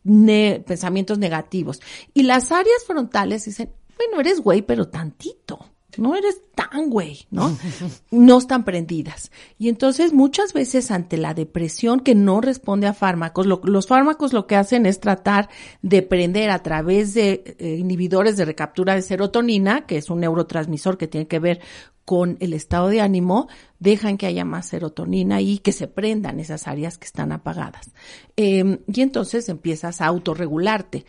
pensamientos 0.66 1.18
negativos. 1.18 1.80
Y 2.12 2.24
las 2.24 2.50
áreas 2.50 2.82
frontales 2.84 3.44
dicen, 3.44 3.70
bueno, 3.96 4.18
eres 4.18 4.40
güey, 4.40 4.62
pero 4.62 4.88
tantito 4.88 5.69
no 5.96 6.14
eres 6.16 6.40
tan 6.54 6.90
güey, 6.90 7.26
¿no? 7.30 7.56
No 8.10 8.38
están 8.38 8.64
prendidas. 8.64 9.30
Y 9.58 9.68
entonces 9.68 10.12
muchas 10.12 10.52
veces 10.52 10.90
ante 10.90 11.16
la 11.16 11.34
depresión 11.34 12.00
que 12.00 12.14
no 12.14 12.40
responde 12.40 12.86
a 12.86 12.94
fármacos, 12.94 13.46
los 13.46 13.86
fármacos 13.86 14.32
lo 14.32 14.46
que 14.46 14.56
hacen 14.56 14.86
es 14.86 15.00
tratar 15.00 15.48
de 15.82 16.02
prender 16.02 16.50
a 16.50 16.62
través 16.62 17.14
de 17.14 17.56
eh, 17.58 17.76
inhibidores 17.78 18.36
de 18.36 18.44
recaptura 18.44 18.94
de 18.94 19.02
serotonina, 19.02 19.86
que 19.86 19.96
es 19.96 20.10
un 20.10 20.20
neurotransmisor 20.20 20.98
que 20.98 21.08
tiene 21.08 21.26
que 21.26 21.38
ver 21.38 21.60
con 22.04 22.38
el 22.40 22.54
estado 22.54 22.88
de 22.88 23.00
ánimo, 23.00 23.48
dejan 23.78 24.18
que 24.18 24.26
haya 24.26 24.44
más 24.44 24.66
serotonina 24.66 25.40
y 25.40 25.58
que 25.58 25.70
se 25.70 25.86
prendan 25.86 26.40
esas 26.40 26.66
áreas 26.66 26.98
que 26.98 27.06
están 27.06 27.30
apagadas. 27.30 27.92
Em, 28.34 28.78
y 28.92 29.02
entonces 29.02 29.48
empiezas 29.48 30.00
a 30.00 30.06
autorregularte 30.06 31.06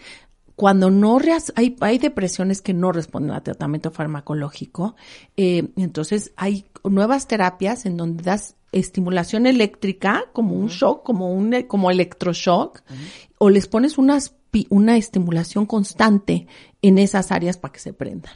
cuando 0.61 0.91
no 0.91 1.17
hay, 1.55 1.75
hay 1.79 1.97
depresiones 1.97 2.61
que 2.61 2.75
no 2.75 2.91
responden 2.91 3.31
al 3.31 3.41
tratamiento 3.41 3.89
farmacológico, 3.89 4.95
eh, 5.35 5.69
entonces 5.75 6.33
hay 6.35 6.65
nuevas 6.83 7.27
terapias 7.27 7.87
en 7.87 7.97
donde 7.97 8.21
das 8.21 8.53
estimulación 8.71 9.47
eléctrica 9.47 10.25
como 10.33 10.53
un 10.53 10.67
shock, 10.67 11.01
como 11.01 11.33
un 11.33 11.63
como 11.63 11.89
electroshock, 11.89 12.83
o 13.39 13.49
les 13.49 13.65
pones 13.65 13.97
unas, 13.97 14.35
una 14.69 14.97
estimulación 14.97 15.65
constante 15.65 16.45
en 16.83 16.99
esas 16.99 17.31
áreas 17.31 17.57
para 17.57 17.71
que 17.71 17.79
se 17.79 17.93
prendan 17.93 18.35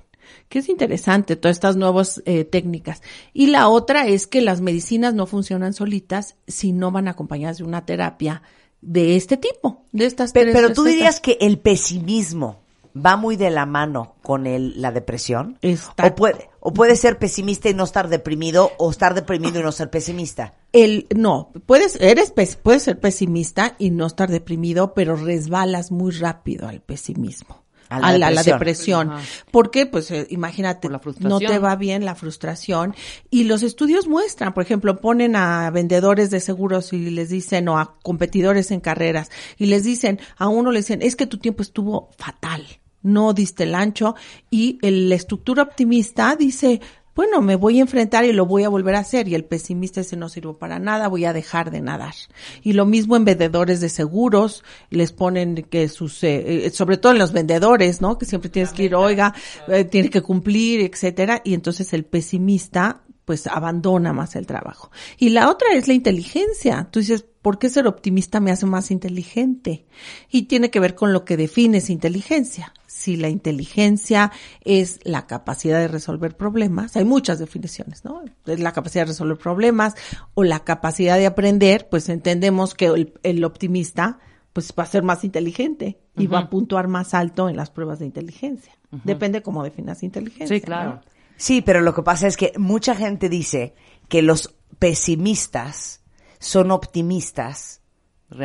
que 0.49 0.57
es 0.57 0.69
interesante 0.69 1.35
todas 1.35 1.57
estas 1.57 1.75
nuevas 1.75 2.23
eh, 2.25 2.45
técnicas. 2.45 3.03
Y 3.33 3.47
la 3.47 3.69
otra 3.69 4.07
es 4.07 4.25
que 4.25 4.41
las 4.41 4.59
medicinas 4.59 5.13
no 5.13 5.27
funcionan 5.27 5.73
solitas 5.73 6.37
si 6.47 6.71
no 6.71 6.89
van 6.89 7.07
acompañadas 7.07 7.59
de 7.59 7.63
una 7.63 7.85
terapia 7.85 8.41
de 8.85 9.15
este 9.15 9.37
tipo, 9.37 9.83
de 9.91 10.05
estas 10.05 10.31
Pero, 10.31 10.53
pero 10.53 10.73
tú 10.73 10.83
dirías 10.83 11.19
que 11.19 11.37
el 11.41 11.59
pesimismo 11.59 12.61
va 12.95 13.17
muy 13.17 13.35
de 13.35 13.49
la 13.49 13.65
mano 13.65 14.15
con 14.21 14.47
el, 14.47 14.81
la 14.81 14.91
depresión. 14.91 15.57
O 16.01 16.15
puede, 16.15 16.49
o 16.59 16.71
puede 16.71 16.95
ser 16.95 17.17
pesimista 17.17 17.69
y 17.69 17.73
no 17.73 17.83
estar 17.83 18.07
deprimido, 18.07 18.71
o 18.77 18.91
estar 18.91 19.13
deprimido 19.13 19.59
y 19.59 19.63
no 19.63 19.71
ser 19.71 19.89
pesimista. 19.89 20.53
El, 20.71 21.07
no, 21.15 21.51
puedes, 21.65 21.99
eres, 21.99 22.31
puedes 22.61 22.83
ser 22.83 22.99
pesimista 22.99 23.75
y 23.79 23.89
no 23.91 24.05
estar 24.05 24.29
deprimido, 24.29 24.93
pero 24.93 25.15
resbalas 25.15 25.91
muy 25.91 26.11
rápido 26.11 26.67
al 26.67 26.81
pesimismo 26.81 27.64
a 27.89 28.17
la, 28.17 28.43
depresión. 28.43 29.11
Porque, 29.51 29.85
pues, 29.85 30.11
eh, 30.11 30.27
imagínate, 30.29 30.89
no 31.19 31.39
te 31.39 31.59
va 31.59 31.75
bien 31.75 32.05
la 32.05 32.15
frustración. 32.15 32.95
Y 33.29 33.45
los 33.45 33.63
estudios 33.63 34.07
muestran, 34.07 34.53
por 34.53 34.63
ejemplo, 34.63 34.97
ponen 34.97 35.35
a 35.35 35.69
vendedores 35.71 36.29
de 36.29 36.39
seguros 36.39 36.93
y 36.93 37.09
les 37.09 37.29
dicen, 37.29 37.67
o 37.67 37.77
a 37.77 37.97
competidores 38.01 38.71
en 38.71 38.79
carreras, 38.79 39.29
y 39.57 39.67
les 39.67 39.83
dicen, 39.83 40.19
a 40.37 40.47
uno 40.47 40.71
le 40.71 40.79
dicen, 40.79 41.01
es 41.01 41.15
que 41.15 41.27
tu 41.27 41.37
tiempo 41.37 41.61
estuvo 41.61 42.09
fatal, 42.17 42.65
no 43.01 43.33
diste 43.33 43.63
el 43.63 43.75
ancho, 43.75 44.15
y 44.49 44.79
la 44.81 45.15
estructura 45.15 45.63
optimista 45.63 46.35
dice, 46.35 46.81
bueno, 47.15 47.41
me 47.41 47.55
voy 47.55 47.79
a 47.79 47.81
enfrentar 47.81 48.25
y 48.25 48.33
lo 48.33 48.45
voy 48.45 48.63
a 48.63 48.69
volver 48.69 48.95
a 48.95 48.99
hacer. 48.99 49.27
Y 49.27 49.35
el 49.35 49.45
pesimista 49.45 50.01
ese 50.01 50.17
no 50.17 50.27
sirvo 50.27 50.57
para 50.57 50.79
nada, 50.79 51.07
voy 51.07 51.23
a 51.23 51.31
dejar 51.31 51.71
de 51.71 51.81
nadar. 51.81 52.13
Y 52.61 52.73
lo 52.73 52.85
mismo 52.85 53.15
en 53.15 53.23
vendedores 53.23 53.79
de 53.79 53.89
seguros, 53.89 54.63
les 54.89 55.13
ponen 55.13 55.65
que 55.69 55.87
sus, 55.87 56.23
eh, 56.23 56.69
sobre 56.73 56.97
todo 56.97 57.13
en 57.13 57.19
los 57.19 57.31
vendedores, 57.31 58.01
¿no? 58.01 58.17
Que 58.17 58.25
siempre 58.25 58.49
tienes 58.49 58.73
que 58.73 58.83
ir, 58.83 58.95
oiga, 58.95 59.33
eh, 59.69 59.85
tiene 59.85 60.09
que 60.09 60.21
cumplir, 60.21 60.81
etcétera. 60.81 61.41
Y 61.45 61.53
entonces 61.53 61.93
el 61.93 62.03
pesimista, 62.03 63.01
pues 63.23 63.47
abandona 63.47 64.11
más 64.11 64.35
el 64.35 64.45
trabajo. 64.45 64.91
Y 65.17 65.29
la 65.29 65.49
otra 65.49 65.69
es 65.73 65.87
la 65.87 65.93
inteligencia. 65.93 66.89
Tú 66.91 66.99
dices, 66.99 67.25
¿por 67.45 67.59
qué 67.59 67.69
ser 67.69 67.85
optimista 67.85 68.39
me 68.39 68.49
hace 68.49 68.65
más 68.65 68.89
inteligente? 68.89 69.85
Y 70.31 70.47
tiene 70.47 70.71
que 70.71 70.79
ver 70.79 70.95
con 70.95 71.13
lo 71.13 71.25
que 71.25 71.37
defines 71.37 71.91
inteligencia 71.91 72.73
si 72.87 73.17
la 73.17 73.29
inteligencia 73.29 74.31
es 74.61 74.99
la 75.03 75.27
capacidad 75.27 75.77
de 75.77 75.87
resolver 75.87 76.35
problemas, 76.35 76.95
hay 76.95 77.05
muchas 77.05 77.37
definiciones, 77.37 78.03
¿no? 78.03 78.23
Es 78.47 78.59
la 78.59 78.71
capacidad 78.71 79.03
de 79.03 79.09
resolver 79.09 79.37
problemas 79.37 79.93
o 80.33 80.43
la 80.43 80.61
capacidad 80.61 81.15
de 81.17 81.27
aprender, 81.27 81.87
pues 81.87 82.09
entendemos 82.09 82.73
que 82.73 83.11
el, 83.21 83.43
optimista 83.43 84.17
pues 84.53 84.73
va 84.77 84.81
a 84.81 84.87
ser 84.87 85.03
más 85.03 85.23
inteligente 85.23 85.99
y 86.17 86.25
va 86.25 86.39
a 86.39 86.49
puntuar 86.49 86.87
más 86.87 87.13
alto 87.13 87.47
en 87.47 87.57
las 87.57 87.69
pruebas 87.69 87.99
de 87.99 88.07
inteligencia. 88.07 88.73
Depende 89.03 89.43
cómo 89.43 89.63
definas 89.63 90.01
inteligencia. 90.01 90.47
Sí, 90.47 90.61
claro. 90.61 91.01
Sí, 91.37 91.61
pero 91.61 91.81
lo 91.81 91.93
que 91.93 92.01
pasa 92.01 92.25
es 92.25 92.37
que 92.37 92.53
mucha 92.57 92.95
gente 92.95 93.29
dice 93.29 93.75
que 94.09 94.23
los 94.23 94.55
pesimistas 94.79 96.01
son 96.39 96.71
optimistas 96.71 97.81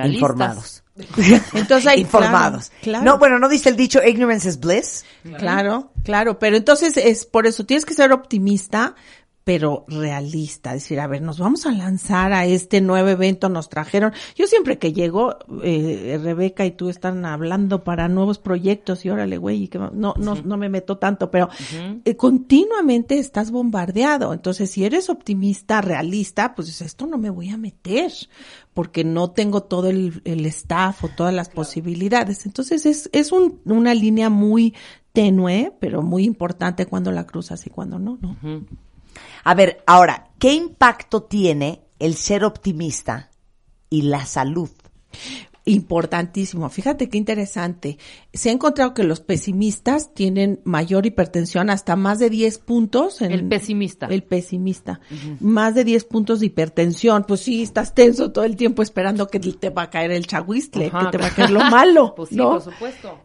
informados. 0.04 0.82
Entonces 1.54 1.86
hay 1.86 2.00
informados. 2.00 2.70
No, 3.02 3.18
bueno, 3.18 3.38
no 3.38 3.48
dice 3.48 3.68
el 3.68 3.76
dicho 3.76 4.00
ignorance 4.02 4.48
is 4.48 4.60
bliss. 4.60 5.04
Claro, 5.38 5.92
claro, 6.04 6.38
pero 6.38 6.56
entonces 6.56 6.96
es 6.96 7.26
por 7.26 7.46
eso 7.46 7.64
tienes 7.64 7.84
que 7.84 7.94
ser 7.94 8.12
optimista, 8.12 8.94
pero 9.44 9.84
realista, 9.88 10.74
decir, 10.74 11.00
a 11.00 11.06
ver, 11.06 11.22
nos 11.22 11.38
vamos 11.38 11.64
a 11.66 11.72
lanzar 11.72 12.32
a 12.32 12.44
este 12.44 12.80
nuevo 12.80 13.08
evento, 13.08 13.48
nos 13.48 13.68
trajeron, 13.68 14.12
yo 14.36 14.46
siempre 14.46 14.78
que 14.78 14.92
llego, 14.92 15.38
eh, 15.62 16.20
Rebeca 16.22 16.66
y 16.66 16.72
tú 16.72 16.88
están 16.88 17.24
hablando 17.24 17.82
para 17.82 18.08
nuevos 18.08 18.38
proyectos 18.38 19.04
y 19.04 19.10
órale, 19.10 19.38
güey, 19.38 19.64
y 19.64 19.68
que 19.68 19.78
no, 19.78 19.90
no, 19.92 20.14
no 20.16 20.56
me 20.56 20.68
meto 20.68 20.98
tanto, 20.98 21.30
pero 21.30 21.48
eh, 22.04 22.16
continuamente 22.16 23.18
estás 23.18 23.50
bombardeado, 23.50 24.34
entonces 24.34 24.70
si 24.70 24.84
eres 24.84 25.08
optimista, 25.08 25.80
realista, 25.80 26.54
pues 26.54 26.80
esto 26.80 27.06
no 27.06 27.16
me 27.16 27.30
voy 27.30 27.48
a 27.48 27.56
meter, 27.56 28.12
porque 28.74 29.04
no 29.04 29.30
tengo 29.30 29.62
todo 29.62 29.88
el, 29.88 30.20
el 30.24 30.44
staff 30.46 31.02
o 31.04 31.08
todas 31.08 31.34
las 31.34 31.48
posibilidades, 31.48 32.44
entonces 32.44 32.84
es, 32.84 33.08
es 33.12 33.32
un, 33.32 33.60
una 33.64 33.94
línea 33.94 34.28
muy 34.28 34.74
tenue, 35.12 35.72
pero 35.80 36.02
muy 36.02 36.24
importante 36.24 36.86
cuando 36.86 37.10
la 37.10 37.26
cruzas 37.26 37.66
y 37.66 37.70
cuando 37.70 37.98
no, 37.98 38.18
¿no? 38.20 38.36
A 39.44 39.54
ver, 39.54 39.82
ahora, 39.86 40.30
¿qué 40.38 40.52
impacto 40.52 41.22
tiene 41.22 41.82
el 41.98 42.14
ser 42.14 42.44
optimista 42.44 43.30
y 43.88 44.02
la 44.02 44.26
salud? 44.26 44.70
Importantísimo. 45.66 46.68
Fíjate 46.70 47.08
qué 47.08 47.18
interesante. 47.18 47.98
Se 48.32 48.48
ha 48.48 48.52
encontrado 48.52 48.94
que 48.94 49.04
los 49.04 49.20
pesimistas 49.20 50.14
tienen 50.14 50.60
mayor 50.64 51.04
hipertensión, 51.04 51.68
hasta 51.68 51.96
más 51.96 52.18
de 52.18 52.30
10 52.30 52.58
puntos. 52.58 53.20
En 53.20 53.30
el 53.30 53.46
pesimista. 53.46 54.06
El 54.06 54.22
pesimista. 54.22 55.00
Más 55.38 55.74
de 55.74 55.84
10 55.84 56.04
puntos 56.04 56.40
de 56.40 56.46
hipertensión. 56.46 57.24
Pues 57.24 57.40
sí, 57.40 57.62
estás 57.62 57.94
tenso 57.94 58.32
todo 58.32 58.44
el 58.44 58.56
tiempo 58.56 58.82
esperando 58.82 59.28
que 59.28 59.38
te 59.38 59.70
va 59.70 59.82
a 59.82 59.90
caer 59.90 60.12
el 60.12 60.26
chahuistle, 60.26 60.90
que 60.90 61.06
te 61.12 61.18
va 61.18 61.26
a 61.26 61.34
caer 61.34 61.50
lo 61.50 61.60
malo. 61.60 62.14
pues 62.16 62.30
sí, 62.30 62.36
¿no? 62.36 62.50
por 62.52 62.62
supuesto. 62.62 63.18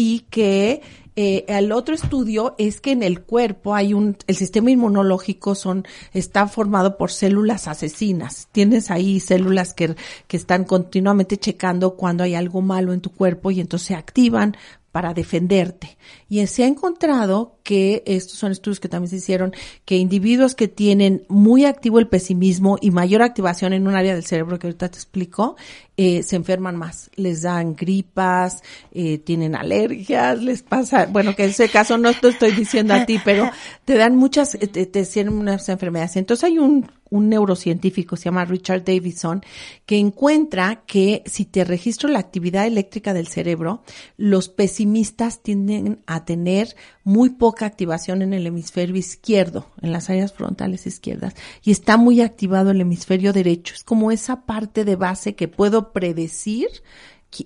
Y 0.00 0.20
que 0.30 0.80
eh, 1.16 1.44
el 1.48 1.72
otro 1.72 1.92
estudio 1.92 2.54
es 2.58 2.80
que 2.80 2.92
en 2.92 3.02
el 3.02 3.22
cuerpo 3.22 3.74
hay 3.74 3.94
un, 3.94 4.16
el 4.28 4.36
sistema 4.36 4.70
inmunológico 4.70 5.56
son, 5.56 5.84
está 6.12 6.46
formado 6.46 6.96
por 6.96 7.10
células 7.10 7.66
asesinas. 7.66 8.46
Tienes 8.52 8.92
ahí 8.92 9.18
células 9.18 9.74
que, 9.74 9.96
que 10.28 10.36
están 10.36 10.62
continuamente 10.62 11.36
checando 11.36 11.96
cuando 11.96 12.22
hay 12.22 12.36
algo 12.36 12.62
malo 12.62 12.92
en 12.92 13.00
tu 13.00 13.10
cuerpo 13.10 13.50
y 13.50 13.58
entonces 13.58 13.88
se 13.88 13.94
activan 13.96 14.56
para 14.92 15.14
defenderte. 15.14 15.98
Y 16.28 16.46
se 16.46 16.64
ha 16.64 16.66
encontrado 16.66 17.58
que 17.62 18.02
estos 18.06 18.38
son 18.38 18.52
estudios 18.52 18.80
que 18.80 18.88
también 18.88 19.10
se 19.10 19.16
hicieron, 19.16 19.52
que 19.84 19.96
individuos 19.96 20.54
que 20.54 20.68
tienen 20.68 21.24
muy 21.28 21.66
activo 21.66 21.98
el 21.98 22.08
pesimismo 22.08 22.78
y 22.80 22.90
mayor 22.90 23.22
activación 23.22 23.74
en 23.74 23.86
un 23.86 23.94
área 23.94 24.14
del 24.14 24.24
cerebro 24.24 24.58
que 24.58 24.66
ahorita 24.66 24.88
te 24.88 24.96
explico, 24.96 25.56
eh, 25.96 26.22
se 26.22 26.36
enferman 26.36 26.76
más, 26.76 27.10
les 27.16 27.42
dan 27.42 27.74
gripas, 27.74 28.62
eh, 28.92 29.18
tienen 29.18 29.54
alergias, 29.54 30.42
les 30.42 30.62
pasa, 30.62 31.06
bueno, 31.06 31.34
que 31.36 31.44
en 31.44 31.50
ese 31.50 31.68
caso 31.68 31.98
no 31.98 32.14
te 32.14 32.28
estoy 32.28 32.52
diciendo 32.52 32.94
a 32.94 33.04
ti, 33.04 33.20
pero 33.24 33.50
te 33.84 33.96
dan 33.96 34.16
muchas, 34.16 34.54
eh, 34.54 34.68
te, 34.68 34.86
te 34.86 35.28
unas 35.28 35.68
enfermedades. 35.68 36.16
Entonces 36.16 36.44
hay 36.44 36.58
un, 36.58 36.90
un 37.10 37.28
neurocientífico, 37.28 38.16
se 38.16 38.24
llama 38.24 38.44
Richard 38.44 38.84
Davidson, 38.84 39.42
que 39.86 39.98
encuentra 39.98 40.82
que 40.86 41.22
si 41.26 41.44
te 41.44 41.64
registro 41.64 42.08
la 42.08 42.18
actividad 42.18 42.66
eléctrica 42.66 43.14
del 43.14 43.28
cerebro, 43.28 43.82
los 44.16 44.48
pesimistas 44.48 45.42
tienden 45.42 46.02
a 46.06 46.24
tener 46.24 46.76
muy 47.04 47.30
poca 47.30 47.66
activación 47.66 48.22
en 48.22 48.34
el 48.34 48.46
hemisferio 48.46 48.96
izquierdo, 48.96 49.66
en 49.80 49.92
las 49.92 50.10
áreas 50.10 50.32
frontales 50.32 50.86
izquierdas, 50.86 51.34
y 51.62 51.70
está 51.70 51.96
muy 51.96 52.20
activado 52.20 52.70
el 52.70 52.80
hemisferio 52.80 53.32
derecho. 53.32 53.74
Es 53.74 53.84
como 53.84 54.10
esa 54.10 54.44
parte 54.46 54.84
de 54.84 54.96
base 54.96 55.34
que 55.34 55.48
puedo 55.48 55.92
predecir 55.92 56.68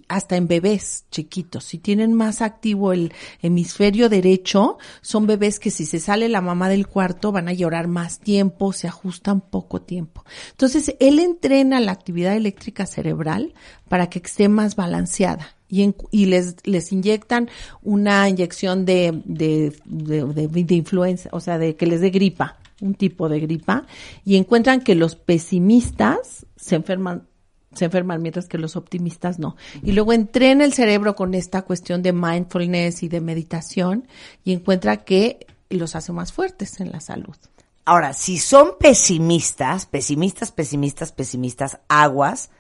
hasta 0.09 0.37
en 0.37 0.49
bebés 0.49 1.05
chiquitos, 1.11 1.65
si 1.65 1.79
tienen 1.79 2.15
más 2.15 2.41
activo 2.41 2.93
el 2.93 3.13
hemisferio 3.41 4.09
derecho, 4.09 4.79
son 5.01 5.27
bebés 5.27 5.59
que 5.59 5.71
si 5.71 5.87
se 5.87 5.99
sale 5.99 6.29
la 6.29 6.41
mamá 6.41 6.69
del 6.69 6.87
cuarto 6.87 7.33
van 7.33 7.49
a 7.49 7.53
llorar 7.53 7.89
más 7.89 8.21
tiempo, 8.21 8.73
se 8.73 8.89
ajustan 8.89 9.41
poco 9.41 9.83
tiempo. 9.83 10.25
Entonces, 10.51 10.95
él 11.01 11.19
entrena 11.19 11.81
la 11.81 11.93
actividad 11.93 12.37
eléctrica 12.37 12.87
cerebral 12.87 13.55
para 13.89 14.09
que 14.09 14.21
esté 14.21 14.49
más 14.49 14.77
balanceada 14.77 15.57
y, 15.69 15.95
y 16.11 16.27
les, 16.27 16.57
les 16.65 16.93
inyectan 16.93 17.49
una 17.83 18.29
inyección 18.29 18.85
de, 18.85 19.23
de, 19.25 19.77
de, 19.85 20.47
de 20.49 20.75
influenza, 20.75 21.29
o 21.33 21.41
sea, 21.41 21.59
de 21.59 21.77
que 21.77 21.87
les 21.87 22.01
dé 22.01 22.11
gripa, 22.11 22.59
un 22.81 22.95
tipo 22.95 23.29
de 23.29 23.41
gripa, 23.41 23.87
y 24.25 24.37
encuentran 24.37 24.81
que 24.81 24.95
los 24.95 25.17
pesimistas 25.17 26.47
se 26.57 26.77
enferman 26.77 27.27
se 27.75 27.87
enferman 27.87 28.23
mientras 28.23 28.49
que 28.49 28.59
los 28.59 28.77
optimistas 28.77 29.39
no. 29.39 29.57
Y 29.83 29.93
luego 29.93 30.13
entrena 30.13 30.65
el 30.65 30.73
cerebro 30.73 31.15
con 31.15 31.35
esta 31.35 31.63
cuestión 31.63 32.03
de 32.03 32.13
mindfulness 32.13 33.03
y 33.03 33.09
de 33.09 33.21
meditación 33.21 34.07
y 34.45 34.53
encuentra 34.53 34.99
que 34.99 35.47
los 35.71 35.97
hace 35.97 36.13
más 36.13 36.33
fuertes 36.33 36.81
en 36.81 36.93
la 36.93 37.01
salud. 37.01 37.37
Ahora, 37.85 38.13
si 38.13 38.39
son 38.39 38.73
pesimistas, 38.79 39.87
pesimistas, 39.87 40.53
pesimistas, 40.53 41.13
pesimistas, 41.13 41.79
aguas, 41.89 42.51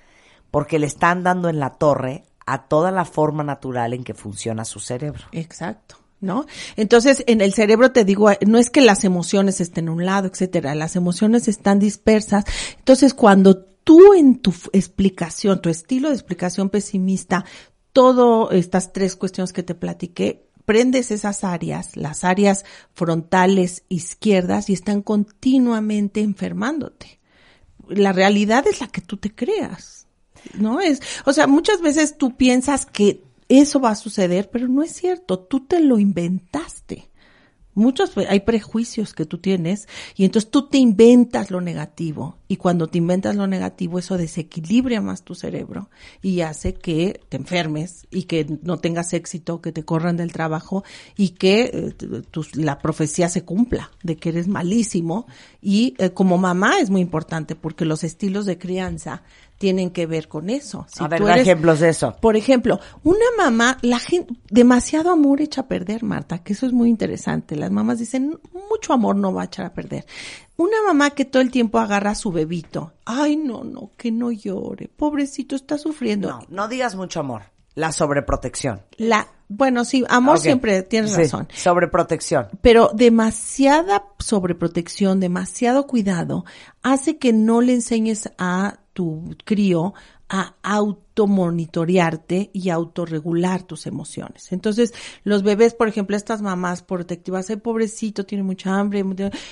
porque 0.50 0.78
le 0.78 0.86
están 0.86 1.22
dando 1.22 1.48
en 1.48 1.60
la 1.60 1.70
torre 1.70 2.24
a 2.44 2.66
toda 2.66 2.90
la 2.90 3.04
forma 3.04 3.44
natural 3.44 3.94
en 3.94 4.04
que 4.04 4.14
funciona 4.14 4.64
su 4.64 4.80
cerebro. 4.80 5.24
Exacto. 5.32 5.96
¿no? 6.22 6.46
Entonces, 6.76 7.24
en 7.26 7.40
el 7.40 7.52
cerebro 7.52 7.90
te 7.90 8.04
digo, 8.04 8.30
no 8.46 8.58
es 8.58 8.70
que 8.70 8.80
las 8.80 9.04
emociones 9.04 9.60
estén 9.60 9.88
a 9.88 9.92
un 9.92 10.06
lado, 10.06 10.28
etcétera, 10.28 10.74
las 10.74 10.96
emociones 10.96 11.48
están 11.48 11.78
dispersas. 11.80 12.44
Entonces, 12.78 13.12
cuando 13.12 13.66
tú 13.84 14.14
en 14.14 14.38
tu 14.38 14.52
explicación, 14.72 15.60
tu 15.60 15.68
estilo 15.68 16.08
de 16.08 16.14
explicación 16.14 16.70
pesimista, 16.70 17.44
todas 17.92 18.54
estas 18.54 18.92
tres 18.92 19.16
cuestiones 19.16 19.52
que 19.52 19.62
te 19.62 19.74
platiqué, 19.74 20.46
prendes 20.64 21.10
esas 21.10 21.44
áreas, 21.44 21.96
las 21.96 22.24
áreas 22.24 22.64
frontales 22.94 23.84
izquierdas 23.88 24.70
y 24.70 24.72
están 24.72 25.02
continuamente 25.02 26.20
enfermándote. 26.20 27.20
La 27.88 28.12
realidad 28.12 28.66
es 28.66 28.80
la 28.80 28.88
que 28.88 29.00
tú 29.00 29.16
te 29.16 29.34
creas. 29.34 30.06
¿No? 30.54 30.80
Es, 30.80 31.00
o 31.24 31.32
sea, 31.32 31.46
muchas 31.46 31.80
veces 31.80 32.18
tú 32.18 32.36
piensas 32.36 32.86
que 32.86 33.22
eso 33.48 33.80
va 33.80 33.90
a 33.90 33.96
suceder, 33.96 34.50
pero 34.50 34.66
no 34.66 34.82
es 34.82 34.92
cierto, 34.92 35.38
tú 35.38 35.60
te 35.60 35.80
lo 35.80 35.98
inventaste. 35.98 37.10
Muchos, 37.74 38.12
hay 38.28 38.40
prejuicios 38.40 39.14
que 39.14 39.24
tú 39.24 39.38
tienes 39.38 39.88
y 40.14 40.26
entonces 40.26 40.50
tú 40.50 40.68
te 40.68 40.76
inventas 40.76 41.50
lo 41.50 41.62
negativo 41.62 42.36
y 42.46 42.56
cuando 42.56 42.86
te 42.86 42.98
inventas 42.98 43.34
lo 43.34 43.46
negativo 43.46 43.98
eso 43.98 44.18
desequilibra 44.18 45.00
más 45.00 45.22
tu 45.22 45.34
cerebro 45.34 45.88
y 46.20 46.42
hace 46.42 46.74
que 46.74 47.22
te 47.30 47.38
enfermes 47.38 48.06
y 48.10 48.24
que 48.24 48.58
no 48.62 48.78
tengas 48.78 49.14
éxito, 49.14 49.62
que 49.62 49.72
te 49.72 49.84
corran 49.84 50.18
del 50.18 50.32
trabajo 50.32 50.84
y 51.16 51.30
que 51.30 51.70
eh, 51.72 52.22
la 52.54 52.78
profecía 52.78 53.30
se 53.30 53.44
cumpla 53.44 53.90
de 54.02 54.16
que 54.16 54.28
eres 54.28 54.48
malísimo 54.48 55.26
y 55.62 55.94
eh, 55.96 56.10
como 56.10 56.36
mamá 56.36 56.78
es 56.78 56.90
muy 56.90 57.00
importante 57.00 57.54
porque 57.54 57.86
los 57.86 58.04
estilos 58.04 58.44
de 58.44 58.58
crianza 58.58 59.22
tienen 59.62 59.90
que 59.90 60.06
ver 60.06 60.26
con 60.26 60.50
eso. 60.50 60.86
Si 60.92 61.04
a 61.04 61.06
ver, 61.06 61.22
ejemplos 61.38 61.78
de 61.78 61.90
eso. 61.90 62.16
Por 62.20 62.34
ejemplo, 62.34 62.80
una 63.04 63.26
mamá, 63.38 63.78
la 63.82 64.00
gente, 64.00 64.34
demasiado 64.50 65.12
amor 65.12 65.40
echa 65.40 65.60
a 65.60 65.68
perder, 65.68 66.02
Marta, 66.02 66.42
que 66.42 66.52
eso 66.54 66.66
es 66.66 66.72
muy 66.72 66.88
interesante. 66.88 67.54
Las 67.54 67.70
mamás 67.70 68.00
dicen, 68.00 68.40
mucho 68.68 68.92
amor 68.92 69.14
no 69.14 69.32
va 69.32 69.42
a 69.42 69.44
echar 69.44 69.64
a 69.64 69.72
perder. 69.72 70.04
Una 70.56 70.82
mamá 70.84 71.10
que 71.10 71.24
todo 71.24 71.40
el 71.40 71.52
tiempo 71.52 71.78
agarra 71.78 72.10
a 72.10 72.14
su 72.16 72.32
bebito. 72.32 72.94
Ay, 73.04 73.36
no, 73.36 73.62
no, 73.62 73.92
que 73.96 74.10
no 74.10 74.32
llore. 74.32 74.88
Pobrecito, 74.88 75.54
está 75.54 75.78
sufriendo. 75.78 76.28
No, 76.28 76.40
no 76.48 76.66
digas 76.66 76.96
mucho 76.96 77.20
amor. 77.20 77.42
La 77.76 77.92
sobreprotección. 77.92 78.82
La, 78.96 79.28
bueno, 79.46 79.84
sí, 79.84 80.04
amor 80.08 80.40
siempre 80.40 80.82
tienes 80.82 81.16
razón. 81.16 81.46
Sobreprotección. 81.54 82.48
Pero 82.62 82.90
demasiada 82.92 84.06
sobreprotección, 84.18 85.20
demasiado 85.20 85.86
cuidado, 85.86 86.44
hace 86.82 87.18
que 87.18 87.32
no 87.32 87.60
le 87.60 87.74
enseñes 87.74 88.28
a 88.38 88.80
tu 88.92 89.34
crío 89.44 89.94
a 90.28 90.54
automonitorearte 91.12 92.50
y 92.52 92.70
autorregular 92.70 93.62
tus 93.64 93.86
emociones. 93.86 94.50
Entonces, 94.50 94.94
los 95.24 95.42
bebés, 95.42 95.74
por 95.74 95.88
ejemplo, 95.88 96.16
estas 96.16 96.40
mamás 96.40 96.82
protectivas, 96.82 97.50
el 97.50 97.60
pobrecito 97.60 98.24
tiene 98.24 98.42
mucha 98.42 98.78
hambre, 98.78 99.04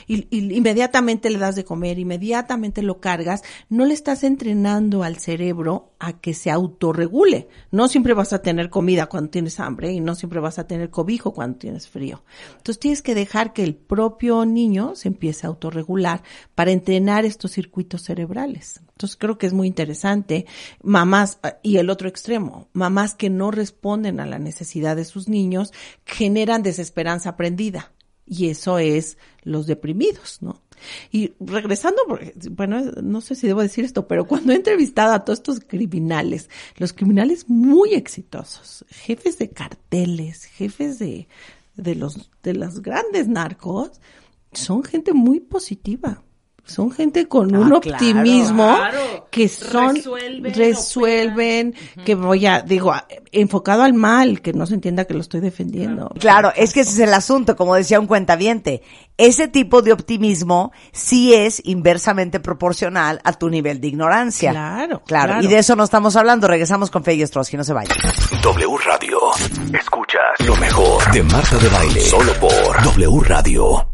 y, 0.07 0.27
y, 0.31 0.55
inmediatamente 0.57 1.29
le 1.29 1.39
das 1.39 1.57
de 1.57 1.65
comer, 1.65 1.99
inmediatamente 1.99 2.83
lo 2.83 3.01
cargas, 3.01 3.43
no 3.69 3.85
le 3.85 3.95
estás 3.95 4.25
entrenando 4.25 5.03
al 5.03 5.19
cerebro 5.19 5.93
a 5.99 6.15
que 6.15 6.33
se 6.33 6.51
autorregule. 6.51 7.49
No 7.71 7.89
siempre 7.89 8.15
vas 8.15 8.33
a 8.33 8.41
tener 8.41 8.71
comida 8.71 9.07
cuando 9.07 9.31
tienes 9.31 9.61
hambre 9.61 9.93
y 9.93 10.01
no 10.01 10.15
siempre 10.15 10.41
vas 10.41 10.59
a 10.59 10.67
tener 10.67 10.89
cobijo 10.89 11.35
cuando 11.35 11.59
tienes 11.59 11.89
frío. 11.89 12.25
Entonces, 12.53 12.81
tienes 12.81 13.03
que 13.03 13.15
dejar 13.15 13.53
que 13.53 13.65
el 13.65 13.75
propio 13.75 14.47
niño 14.47 14.95
se 14.95 15.09
empiece 15.09 15.47
a 15.47 15.51
autorregular 15.51 16.23
para 16.55 16.71
entrenar 16.71 17.27
estos 17.27 17.53
circuitos 17.53 18.03
cerebrales. 18.03 18.81
Entonces, 18.93 19.17
creo 19.17 19.37
que 19.39 19.47
es 19.47 19.53
muy 19.53 19.67
interesante. 19.67 20.47
Mamás 20.83 21.39
y 21.63 21.79
el 21.79 21.91
otro 21.91 22.09
extremo, 22.09 22.69
mamás 22.73 23.15
que 23.15 23.31
no 23.31 23.51
responden 23.51 24.21
a 24.21 24.27
la 24.27 24.39
necesidad 24.39 24.97
de 24.97 25.05
sus 25.05 25.29
niños 25.29 25.73
generan 26.05 26.63
desesperanza 26.63 27.31
aprendida. 27.31 27.93
Y 28.27 28.49
eso 28.49 28.79
es 28.79 29.19
los 29.43 29.67
deprimidos, 29.67 30.39
¿no? 30.41 30.63
Y 31.11 31.33
regresando, 31.41 32.01
bueno, 32.53 32.81
no 33.03 33.21
sé 33.21 33.35
si 33.35 33.47
debo 33.47 33.61
decir 33.61 33.85
esto, 33.85 34.07
pero 34.07 34.27
cuando 34.27 34.53
he 34.53 34.57
entrevistado 34.57 35.13
a 35.13 35.25
todos 35.25 35.41
estos 35.41 35.61
criminales, 35.61 36.49
los 36.77 36.93
criminales 36.93 37.49
muy 37.49 37.95
exitosos, 37.95 38.85
jefes 38.89 39.39
de 39.39 39.51
carteles, 39.51 40.45
jefes 40.45 40.99
de, 40.99 41.27
de 41.77 41.95
los, 41.97 42.31
de 42.43 42.55
los 42.55 42.83
grandes 42.83 43.29
narcos, 43.29 44.01
son 44.53 44.85
gente 44.85 45.13
muy 45.13 45.41
positiva 45.41 46.23
son 46.65 46.91
gente 46.91 47.27
con 47.27 47.55
un 47.55 47.73
ah, 47.73 47.77
optimismo 47.77 48.79
que 49.31 49.49
son 49.49 50.01
resuelven, 50.43 51.75
que 52.05 52.15
voy 52.15 52.47
a 52.47 52.63
digo 52.63 52.95
enfocado 53.33 53.83
al 53.83 53.95
mal 53.95 54.41
que 54.41 54.53
no 54.53 54.67
se 54.67 54.75
entienda 54.75 55.05
que 55.05 55.15
lo 55.15 55.21
estoy 55.21 55.41
defendiendo. 55.41 56.11
Claro 56.19 56.53
es 56.57 56.73
que 56.73 56.81
ese 56.81 56.93
es 56.93 56.99
el 57.01 57.15
asunto 57.15 57.57
como 57.57 57.75
decía 57.75 58.01
un 58.01 58.07
cuentaviente 58.07 58.83
ese 59.17 59.49
tipo 59.49 59.83
de 59.83 59.93
optimismo 59.93 60.73
sí 60.93 61.35
es 61.35 61.61
inversamente 61.65 62.41
proporcional 62.41 63.21
a 63.25 63.33
tu 63.33 63.49
nivel 63.49 63.81
de 63.81 63.89
ignorancia. 63.89 64.53
Claro 64.53 65.03
claro, 65.05 65.43
y 65.43 65.47
de 65.47 65.59
eso 65.59 65.77
no 65.77 65.85
estamos 65.85 66.17
hablando 66.17 66.49
regresamos 66.49 66.91
con 66.91 67.05
Fey 67.05 67.23
Ostrowski 67.23 67.57
no 67.57 67.65
se 67.65 67.73
vayan 67.73 67.97
W 68.43 68.77
Radio 68.87 69.19
escuchas 69.73 70.47
lo 70.47 70.57
mejor 70.57 71.13
de 71.13 71.23
Marta 71.23 71.57
de 71.59 71.69
Baile 71.69 72.01
solo 72.01 72.33
por 72.35 72.83
W 72.83 73.21
Radio. 73.25 73.87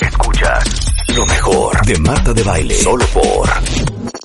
Escuchas 0.00 0.83
lo 1.14 1.26
mejor 1.26 1.86
de 1.86 1.96
Marta 1.98 2.32
de 2.32 2.42
Baile. 2.42 2.74
Solo 2.74 3.06
por 3.06 3.48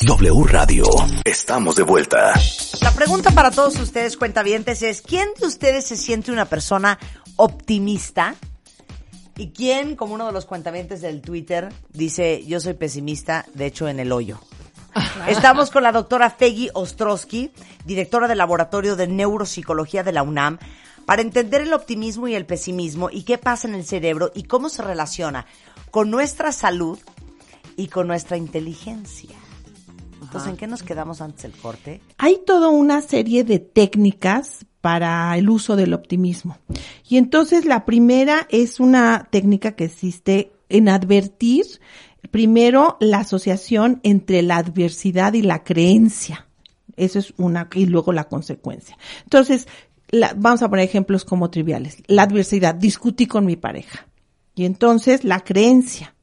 W 0.02 0.43
Radio. 0.45 0.86
Estamos 1.23 1.75
de 1.75 1.84
vuelta. 1.84 2.34
La 2.82 2.91
pregunta 2.91 3.30
para 3.32 3.52
todos 3.52 3.78
ustedes, 3.80 4.17
cuentavientes, 4.17 4.82
es 4.82 5.04
¿quién 5.04 5.30
de 5.39 5.45
ustedes 5.45 5.86
se 5.86 5.95
siente 5.95 6.32
una 6.32 6.45
persona 6.45 6.97
optimista? 7.36 8.36
¿Y 9.38 9.52
quién, 9.52 9.95
como 9.95 10.15
uno 10.15 10.25
de 10.25 10.32
los 10.32 10.45
cuentavientes 10.45 11.02
del 11.02 11.21
Twitter, 11.21 11.69
dice 11.89 12.43
yo 12.45 12.60
soy 12.60 12.73
pesimista, 12.73 13.45
de 13.54 13.67
hecho 13.67 13.88
en 13.88 13.99
el 13.99 14.12
hoyo? 14.12 14.39
Estamos 15.28 15.69
con 15.69 15.84
la 15.84 15.91
doctora 15.91 16.32
Feggy 16.32 16.69
Ostrowski, 16.73 17.52
directora 17.86 18.28
del 18.28 18.39
Laboratorio 18.39 18.95
de 18.95 19.08
Neuropsicología 19.08 20.04
de 20.04 20.12
la 20.12 20.23
UNAM, 20.23 20.58
para 21.09 21.23
entender 21.23 21.61
el 21.61 21.73
optimismo 21.73 22.27
y 22.27 22.35
el 22.35 22.45
pesimismo 22.45 23.09
y 23.11 23.23
qué 23.23 23.39
pasa 23.39 23.67
en 23.67 23.73
el 23.73 23.83
cerebro 23.83 24.31
y 24.35 24.43
cómo 24.43 24.69
se 24.69 24.83
relaciona 24.83 25.47
con 25.89 26.11
nuestra 26.11 26.51
salud 26.51 26.99
y 27.75 27.87
con 27.87 28.05
nuestra 28.05 28.37
inteligencia. 28.37 29.35
Entonces, 30.21 30.51
¿en 30.51 30.57
qué 30.57 30.67
nos 30.67 30.83
quedamos 30.83 31.21
antes 31.21 31.41
del 31.41 31.53
corte? 31.53 31.99
Hay 32.19 32.39
toda 32.45 32.67
una 32.67 33.01
serie 33.01 33.43
de 33.43 33.57
técnicas 33.57 34.67
para 34.81 35.35
el 35.35 35.49
uso 35.49 35.75
del 35.75 35.95
optimismo. 35.95 36.59
Y 37.07 37.17
entonces 37.17 37.65
la 37.65 37.85
primera 37.85 38.45
es 38.51 38.79
una 38.79 39.29
técnica 39.31 39.71
que 39.71 39.85
existe 39.85 40.51
en 40.69 40.89
advertir 40.89 41.65
primero 42.29 42.97
la 42.99 43.21
asociación 43.21 43.99
entre 44.03 44.43
la 44.43 44.57
adversidad 44.57 45.33
y 45.33 45.41
la 45.41 45.63
creencia. 45.63 46.45
Eso 46.99 47.17
es 47.17 47.33
una, 47.37 47.69
y 47.73 47.85
luego 47.85 48.11
la 48.11 48.25
consecuencia. 48.25 48.97
Entonces, 49.23 49.69
vamos 50.37 50.61
a 50.61 50.69
poner 50.69 50.85
ejemplos 50.85 51.25
como 51.25 51.49
triviales. 51.49 52.03
La 52.07 52.23
adversidad, 52.23 52.75
discutí 52.75 53.27
con 53.27 53.45
mi 53.45 53.55
pareja. 53.55 54.07
Y 54.55 54.65
entonces 54.65 55.23
la 55.23 55.41
creencia, 55.41 56.15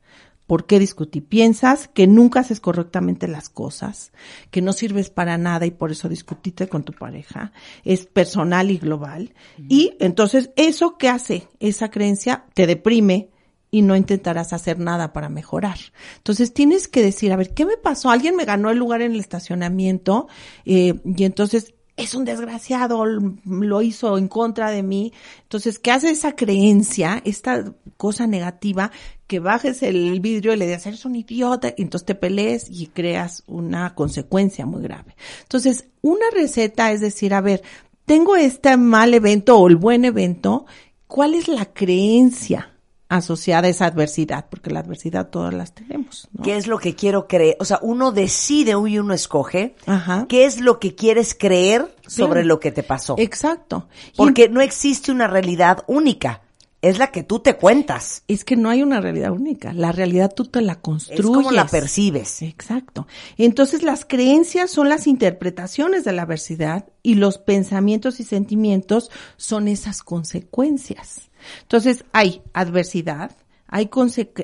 ¿Por 0.47 0.67
qué 0.67 0.79
discutí? 0.79 1.21
Piensas 1.21 1.89
que 1.89 2.07
nunca 2.07 2.41
haces 2.41 2.61
correctamente 2.61 3.27
las 3.27 3.49
cosas, 3.49 4.13
que 4.51 4.63
no 4.63 4.73
sirves 4.73 5.11
para 5.11 5.39
nada 5.39 5.67
y 5.67 5.73
por 5.73 5.91
eso 5.91 6.09
discutiste 6.09 6.69
con 6.69 6.85
tu 6.85 6.93
pareja. 6.93 7.51
Es 7.85 8.07
personal 8.07 8.71
y 8.71 8.79
global. 8.79 9.35
Y 9.69 9.95
entonces 9.99 10.51
eso 10.55 10.99
que 10.99 11.09
hace 11.09 11.49
esa 11.59 11.91
creencia 11.91 12.45
te 12.55 12.69
deprime 12.69 13.31
y 13.73 13.83
no 13.83 13.97
intentarás 13.97 14.53
hacer 14.53 14.79
nada 14.79 15.13
para 15.13 15.29
mejorar. 15.29 15.79
Entonces 16.19 16.55
tienes 16.55 16.87
que 16.87 17.03
decir, 17.03 17.33
a 17.33 17.37
ver, 17.37 17.53
¿qué 17.53 17.67
me 17.67 17.77
pasó? 17.77 18.11
Alguien 18.11 18.37
me 18.37 18.45
ganó 18.45 18.71
el 18.71 18.79
lugar 18.79 19.03
en 19.03 19.13
el 19.13 19.21
estacionamiento 19.21 20.29
eh, 20.65 20.95
y 21.05 21.25
entonces 21.25 21.75
es 21.97 22.15
un 22.15 22.25
desgraciado, 22.27 23.05
lo 23.07 23.83
hizo 23.83 24.19
en 24.19 24.29
contra 24.29 24.71
de 24.71 24.83
mí. 24.83 25.13
Entonces, 25.43 25.79
¿qué 25.79 25.91
hace 25.91 26.11
esa 26.11 26.37
creencia, 26.37 27.23
esta 27.25 27.73
cosa 27.97 28.27
negativa? 28.27 28.91
Que 29.27 29.41
bajes 29.41 29.83
el 29.83 30.21
vidrio 30.21 30.53
y 30.53 30.57
le 30.57 30.67
digas, 30.67 30.87
eres 30.87 31.07
un 31.07 31.17
idiota, 31.17 31.73
y 31.77 31.83
entonces 31.83 32.07
te 32.07 32.15
pelees 32.15 32.69
y 32.71 32.89
creas 32.89 33.45
una 33.47 33.95
consecuencia 33.95 34.67
muy 34.67 34.83
grave. 34.83 35.17
Entonces, 35.43 35.89
una 36.03 36.27
receta 36.33 36.93
es 36.93 37.01
decir, 37.01 37.33
a 37.33 37.41
ver, 37.41 37.63
tengo 38.05 38.37
este 38.37 38.77
mal 38.77 39.15
evento 39.15 39.59
o 39.59 39.67
el 39.67 39.77
buen 39.77 40.05
evento, 40.05 40.67
¿cuál 41.07 41.35
es 41.35 41.49
la 41.49 41.65
creencia? 41.73 42.76
Asociada 43.09 43.69
a 43.69 43.71
esa 43.71 43.87
adversidad, 43.87 44.47
porque 44.51 44.71
la 44.71 44.81
adversidad 44.81 45.29
todas 45.29 45.55
las 45.55 45.73
tenemos. 45.73 46.29
¿no? 46.33 46.43
¿Qué 46.43 46.57
es 46.57 46.67
lo 46.67 46.79
que 46.79 46.95
quiero 46.95 47.29
creer? 47.29 47.57
O 47.61 47.65
sea, 47.65 47.79
uno 47.83 48.13
decide 48.13 48.73
y 48.73 48.99
uno 48.99 49.15
escoge 49.15 49.77
Ajá. 49.87 50.27
qué 50.29 50.45
es 50.45 50.61
lo 50.61 50.79
que 50.81 50.95
quieres 50.95 51.37
creer 51.39 51.95
sobre 52.07 52.45
lo 52.45 52.61
que 52.61 52.73
te 52.73 52.83
pasó. 52.83 53.15
Exacto. 53.19 53.89
Y 54.13 54.17
Porque 54.17 54.49
no 54.49 54.61
existe 54.61 55.13
una 55.13 55.27
realidad 55.29 55.85
única. 55.87 56.43
Es 56.87 56.99
la 56.99 57.09
que 57.09 57.25
tú 57.25 57.41
te 57.41 57.57
cuentas. 57.57 58.23
es 58.29 58.45
que 58.45 58.55
no 58.55 58.71
hay 58.71 58.81
una 58.81 59.01
realidad 59.01 59.33
única. 59.33 59.73
La 59.73 59.91
realidad 59.91 60.33
tú 60.33 60.45
te 60.45 60.61
la 60.61 60.77
construyes. 60.77 61.19
Es 61.19 61.27
como 61.27 61.51
la 61.51 61.67
percibes. 61.67 62.43
Exacto. 62.43 63.09
Entonces 63.37 63.83
las 63.83 64.05
creencias 64.05 64.71
son 64.71 64.89
las 64.89 65.09
interpretaciones 65.09 66.05
de 66.05 66.13
la 66.13 66.23
adversidad 66.23 66.87
y 67.03 67.17
los 67.17 67.39
pensamientos 67.39 68.21
y 68.21 68.23
sentimientos 68.23 69.11
son 69.37 69.67
esas 69.67 70.05
consecuencias. 70.05 71.31
Entonces 71.63 72.05
hay 72.13 72.43
adversidad, 72.53 73.33
hay, 73.67 73.91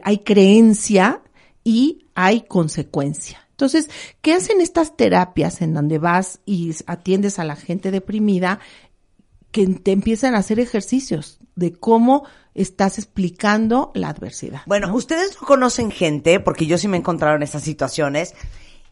hay 0.03 0.19
creencia 0.19 1.23
y 1.63 2.07
hay 2.17 2.41
consecuencia. 2.41 3.47
Entonces, 3.51 3.89
¿qué 4.21 4.35
hacen 4.35 4.61
estas 4.61 4.97
terapias 4.97 5.63
en 5.63 5.75
donde 5.75 5.99
vas 5.99 6.41
y 6.45 6.75
atiendes 6.87 7.39
a 7.39 7.45
la 7.45 7.55
gente 7.55 7.93
deprimida? 7.93 8.59
que 9.53 9.67
te 9.67 9.93
empiezan 9.93 10.35
a 10.35 10.39
hacer 10.39 10.59
ejercicios 10.59 11.42
de 11.55 11.73
cómo 11.73 12.27
estás 12.55 12.99
explicando 12.99 13.91
la 13.95 14.09
adversidad. 14.09 14.63
Bueno, 14.67 14.95
ustedes 14.95 15.37
no 15.41 15.47
conocen 15.47 15.91
gente, 15.91 16.41
porque 16.41 16.67
yo 16.67 16.79
sí 16.79 16.89
me 16.89 16.97
he 16.97 17.01
encontrado 17.01 17.37
en 17.37 17.43
estas 17.43 17.63
situaciones, 17.63 18.35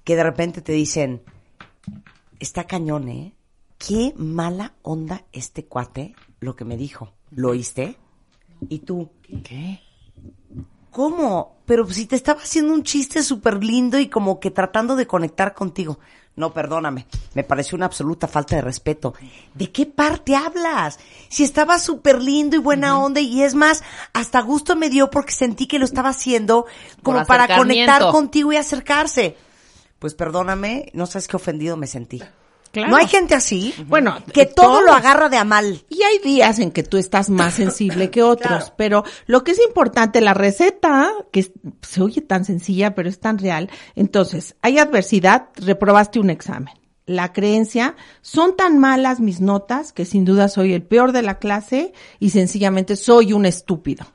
que 0.05 0.17
de 0.17 0.23
repente 0.23 0.63
te 0.63 0.73
dicen, 0.73 1.23
está 2.39 2.65
cañón, 2.65 3.09
¿eh? 3.09 3.35
Qué 3.79 4.13
mala 4.17 4.75
onda 4.83 5.25
este 5.33 5.65
cuate, 5.65 6.15
lo 6.41 6.55
que 6.55 6.65
me 6.65 6.77
dijo. 6.77 7.15
¿Lo 7.31 7.51
oíste? 7.51 7.97
Y 8.69 8.81
tú, 8.81 9.11
¿Qué? 9.43 9.81
¿cómo? 10.91 11.57
Pero 11.67 11.89
si 11.89 12.07
te 12.07 12.17
estaba 12.17 12.43
haciendo 12.43 12.75
un 12.75 12.83
chiste 12.83 13.23
súper 13.23 13.63
lindo 13.63 13.99
y 13.99 14.09
como 14.09 14.41
que 14.41 14.51
tratando 14.51 14.97
de 14.97 15.07
conectar 15.07 15.55
contigo. 15.55 15.99
No, 16.41 16.55
perdóname, 16.55 17.07
me 17.35 17.45
pareció 17.45 17.77
una 17.77 17.85
absoluta 17.85 18.27
falta 18.27 18.57
de 18.57 18.63
respeto. 18.63 19.13
¿De 19.53 19.71
qué 19.71 19.85
parte 19.85 20.35
hablas? 20.35 20.99
Si 21.29 21.45
estaba 21.45 21.79
súper 21.79 22.23
lindo 22.23 22.57
y 22.57 22.61
buena 22.61 22.99
onda 22.99 23.21
y 23.21 23.43
es 23.43 23.55
más, 23.55 23.83
hasta 24.15 24.41
gusto 24.41 24.75
me 24.75 24.89
dio 24.89 25.11
porque 25.11 25.33
sentí 25.33 25.67
que 25.67 25.79
lo 25.79 25.85
estaba 25.85 26.09
haciendo 26.09 26.65
como 27.03 27.27
para 27.27 27.59
conectar 27.59 28.11
contigo 28.11 28.55
y 28.55 28.57
acercarse. 28.57 29.37
Pues 29.99 30.15
perdóname, 30.15 30.91
no 30.95 31.05
sabes 31.05 31.29
qué 31.29 31.37
ofendido 31.37 31.77
me 31.77 31.87
sentí. 31.87 32.23
Claro. 32.73 32.91
¿No 32.91 32.97
hay 32.97 33.09
gente 33.09 33.35
así? 33.35 33.75
Bueno, 33.87 34.17
que 34.33 34.47
todo 34.47 34.81
lo 34.81 34.93
agarra 34.93 35.29
de 35.29 35.37
a 35.37 35.45
mal. 35.45 35.85
Y 35.89 36.03
hay 36.03 36.19
días 36.19 36.59
en 36.61 36.71
que 36.71 36.83
tú 36.85 36.99
estás 36.99 37.29
más 37.29 37.55
sensible 37.55 38.11
que 38.11 38.23
otros, 38.23 38.49
Claro. 38.49 38.75
pero 38.77 39.05
lo 39.27 39.43
que 39.43 39.51
es 39.53 39.61
importante, 39.61 40.21
la 40.21 40.35
receta, 40.35 41.11
que 41.33 41.53
se 41.83 42.01
oye 42.03 42.21
tan 42.21 42.45
sencilla, 42.45 42.95
pero 42.95 43.09
es 43.09 43.19
tan 43.19 43.39
real. 43.39 43.69
Entonces, 43.97 44.55
hay 44.63 44.79
adversidad, 44.79 45.49
reprobaste 45.57 46.21
un 46.21 46.31
examen. 46.31 46.75
La 47.11 47.33
creencia, 47.33 47.97
son 48.21 48.55
tan 48.55 48.79
malas 48.79 49.19
mis 49.19 49.41
notas 49.41 49.93
que 49.93 50.05
sin 50.05 50.25
duda 50.25 50.47
soy 50.47 50.75
el 50.75 50.85
peor 50.85 51.11
de 51.11 51.23
la 51.23 51.41
clase 51.41 51.93
y 52.21 52.31
sencillamente 52.31 52.95
soy 52.95 53.33
un 53.33 53.47
estúpido. 53.47 54.07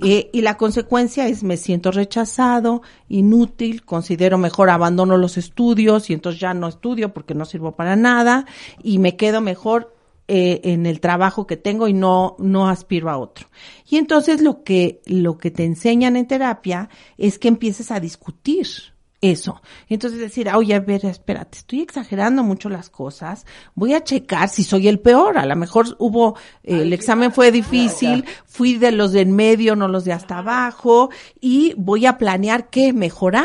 Y 0.00 0.40
la 0.40 0.56
consecuencia 0.56 1.26
es 1.26 1.42
me 1.42 1.56
siento 1.56 1.90
rechazado, 1.90 2.82
inútil, 3.08 3.84
considero 3.84 4.38
mejor 4.38 4.70
abandono 4.70 5.16
los 5.16 5.36
estudios 5.36 6.10
y 6.10 6.12
entonces 6.12 6.40
ya 6.40 6.54
no 6.54 6.68
estudio 6.68 7.12
porque 7.12 7.34
no 7.34 7.44
sirvo 7.44 7.72
para 7.72 7.96
nada 7.96 8.46
y 8.80 8.98
me 8.98 9.16
quedo 9.16 9.40
mejor 9.40 9.92
eh, 10.28 10.60
en 10.62 10.86
el 10.86 11.00
trabajo 11.00 11.48
que 11.48 11.56
tengo 11.56 11.88
y 11.88 11.92
no, 11.92 12.36
no 12.38 12.68
aspiro 12.68 13.10
a 13.10 13.18
otro. 13.18 13.48
Y 13.90 13.96
entonces 13.96 14.40
lo 14.40 14.62
que, 14.62 15.02
lo 15.06 15.38
que 15.38 15.50
te 15.50 15.64
enseñan 15.64 16.14
en 16.14 16.28
terapia 16.28 16.88
es 17.18 17.40
que 17.40 17.48
empieces 17.48 17.90
a 17.90 17.98
discutir 17.98 18.93
eso. 19.30 19.62
Entonces 19.88 20.20
decir, 20.20 20.48
"Ah, 20.48 20.58
oye, 20.58 20.74
a 20.74 20.80
ver, 20.80 21.04
espérate, 21.06 21.58
estoy 21.58 21.80
exagerando 21.80 22.42
mucho 22.42 22.68
las 22.68 22.90
cosas, 22.90 23.46
voy 23.74 23.94
a 23.94 24.04
checar 24.04 24.48
si 24.48 24.64
soy 24.64 24.88
el 24.88 25.00
peor, 25.00 25.38
a 25.38 25.46
lo 25.46 25.56
mejor 25.56 25.96
hubo, 25.98 26.36
eh, 26.62 26.82
el 26.82 26.92
examen 26.92 27.32
fue 27.32 27.50
difícil, 27.50 28.24
fui 28.44 28.76
de 28.76 28.92
los 28.92 29.12
de 29.12 29.22
en 29.22 29.34
medio, 29.34 29.74
no 29.76 29.88
los 29.88 30.04
de 30.04 30.12
hasta 30.12 30.38
abajo, 30.38 31.10
y 31.40 31.74
voy 31.76 32.06
a 32.06 32.18
planear 32.18 32.68
qué 32.68 32.92
mejorar 32.92 33.44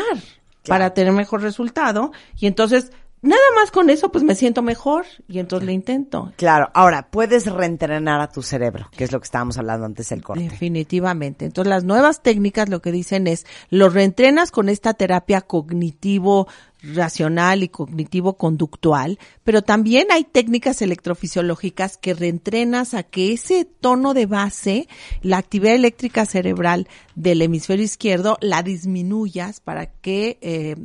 para 0.66 0.92
tener 0.92 1.12
mejor 1.14 1.40
resultado, 1.40 2.12
y 2.38 2.46
entonces, 2.46 2.92
nada 3.22 3.42
más 3.54 3.70
con 3.70 3.90
eso, 3.90 4.10
pues 4.10 4.24
me 4.24 4.34
siento 4.34 4.62
mejor, 4.62 5.06
y 5.28 5.38
entonces 5.38 5.66
le 5.66 5.72
intento. 5.72 6.32
Claro, 6.36 6.70
ahora, 6.74 7.08
puedes 7.10 7.46
reentrenar 7.46 8.20
a 8.20 8.28
tu 8.28 8.42
cerebro, 8.42 8.88
que 8.96 9.04
es 9.04 9.12
lo 9.12 9.20
que 9.20 9.24
estábamos 9.24 9.58
hablando 9.58 9.86
antes 9.86 10.08
del 10.08 10.22
corte. 10.22 10.42
Definitivamente. 10.42 11.44
Entonces, 11.44 11.68
las 11.68 11.84
nuevas 11.84 12.22
técnicas 12.22 12.68
lo 12.68 12.80
que 12.80 12.92
dicen 12.92 13.26
es, 13.26 13.46
lo 13.68 13.88
reentrenas 13.88 14.50
con 14.50 14.68
esta 14.68 14.94
terapia 14.94 15.40
cognitivo 15.40 16.48
racional 16.82 17.62
y 17.62 17.68
cognitivo 17.68 18.36
conductual, 18.36 19.18
pero 19.44 19.62
también 19.62 20.08
hay 20.10 20.24
técnicas 20.24 20.82
electrofisiológicas 20.82 21.96
que 21.96 22.14
reentrenas 22.14 22.94
a 22.94 23.02
que 23.02 23.32
ese 23.32 23.64
tono 23.64 24.14
de 24.14 24.26
base, 24.26 24.88
la 25.22 25.38
actividad 25.38 25.74
eléctrica 25.74 26.26
cerebral 26.26 26.88
del 27.14 27.42
hemisferio 27.42 27.84
izquierdo, 27.84 28.38
la 28.40 28.62
disminuyas 28.62 29.60
para 29.60 29.86
que, 29.86 30.38
eh, 30.40 30.76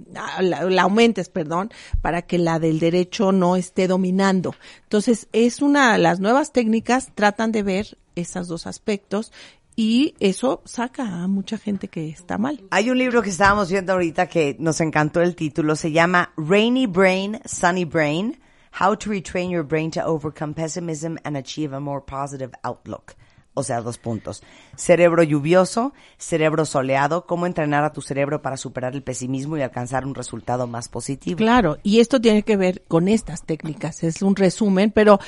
la, 0.41 0.69
la 0.69 0.81
aumentes, 0.81 1.29
perdón, 1.29 1.71
para 2.01 2.23
que 2.23 2.37
la 2.37 2.59
del 2.59 2.79
derecho 2.79 3.31
no 3.31 3.55
esté 3.55 3.87
dominando. 3.87 4.55
Entonces, 4.83 5.27
es 5.31 5.61
una, 5.61 5.97
las 5.97 6.19
nuevas 6.19 6.51
técnicas 6.51 7.11
tratan 7.15 7.51
de 7.51 7.63
ver 7.63 7.97
esos 8.15 8.47
dos 8.47 8.65
aspectos 8.67 9.31
y 9.75 10.15
eso 10.19 10.61
saca 10.65 11.03
a 11.23 11.27
mucha 11.27 11.57
gente 11.57 11.87
que 11.87 12.09
está 12.09 12.37
mal. 12.37 12.63
Hay 12.71 12.89
un 12.89 12.97
libro 12.97 13.21
que 13.21 13.29
estábamos 13.29 13.69
viendo 13.69 13.93
ahorita 13.93 14.27
que 14.27 14.55
nos 14.59 14.79
encantó 14.81 15.21
el 15.21 15.35
título, 15.35 15.75
se 15.75 15.91
llama 15.91 16.31
Rainy 16.37 16.87
Brain, 16.87 17.39
Sunny 17.45 17.85
Brain, 17.85 18.39
How 18.79 18.95
to 18.97 19.09
Retrain 19.09 19.49
Your 19.49 19.63
Brain 19.63 19.91
to 19.91 20.01
Overcome 20.01 20.53
Pessimism 20.53 21.17
and 21.23 21.37
Achieve 21.37 21.73
a 21.75 21.79
More 21.79 22.03
Positive 22.05 22.51
Outlook. 22.63 23.15
O 23.57 23.63
sea, 23.63 23.79
dos 23.79 23.97
puntos. 23.97 24.43
Cerebro 24.75 25.23
lluvioso, 25.23 25.93
cerebro 26.17 26.65
soleado, 26.65 27.25
cómo 27.25 27.45
entrenar 27.45 27.85
a 27.85 27.93
tu 27.93 28.01
cerebro 28.01 28.41
para 28.41 28.57
superar 28.57 28.93
el 28.95 29.01
pesimismo 29.01 29.55
y 29.55 29.61
alcanzar 29.61 30.05
un 30.05 30.13
resultado 30.13 30.67
más 30.67 30.89
positivo. 30.89 31.37
Claro, 31.37 31.77
y 31.81 32.01
esto 32.01 32.19
tiene 32.19 32.43
que 32.43 32.57
ver 32.57 32.83
con 32.89 33.07
estas 33.07 33.45
técnicas, 33.45 34.03
es 34.03 34.21
un 34.21 34.35
resumen, 34.35 34.91
pero 34.91 35.19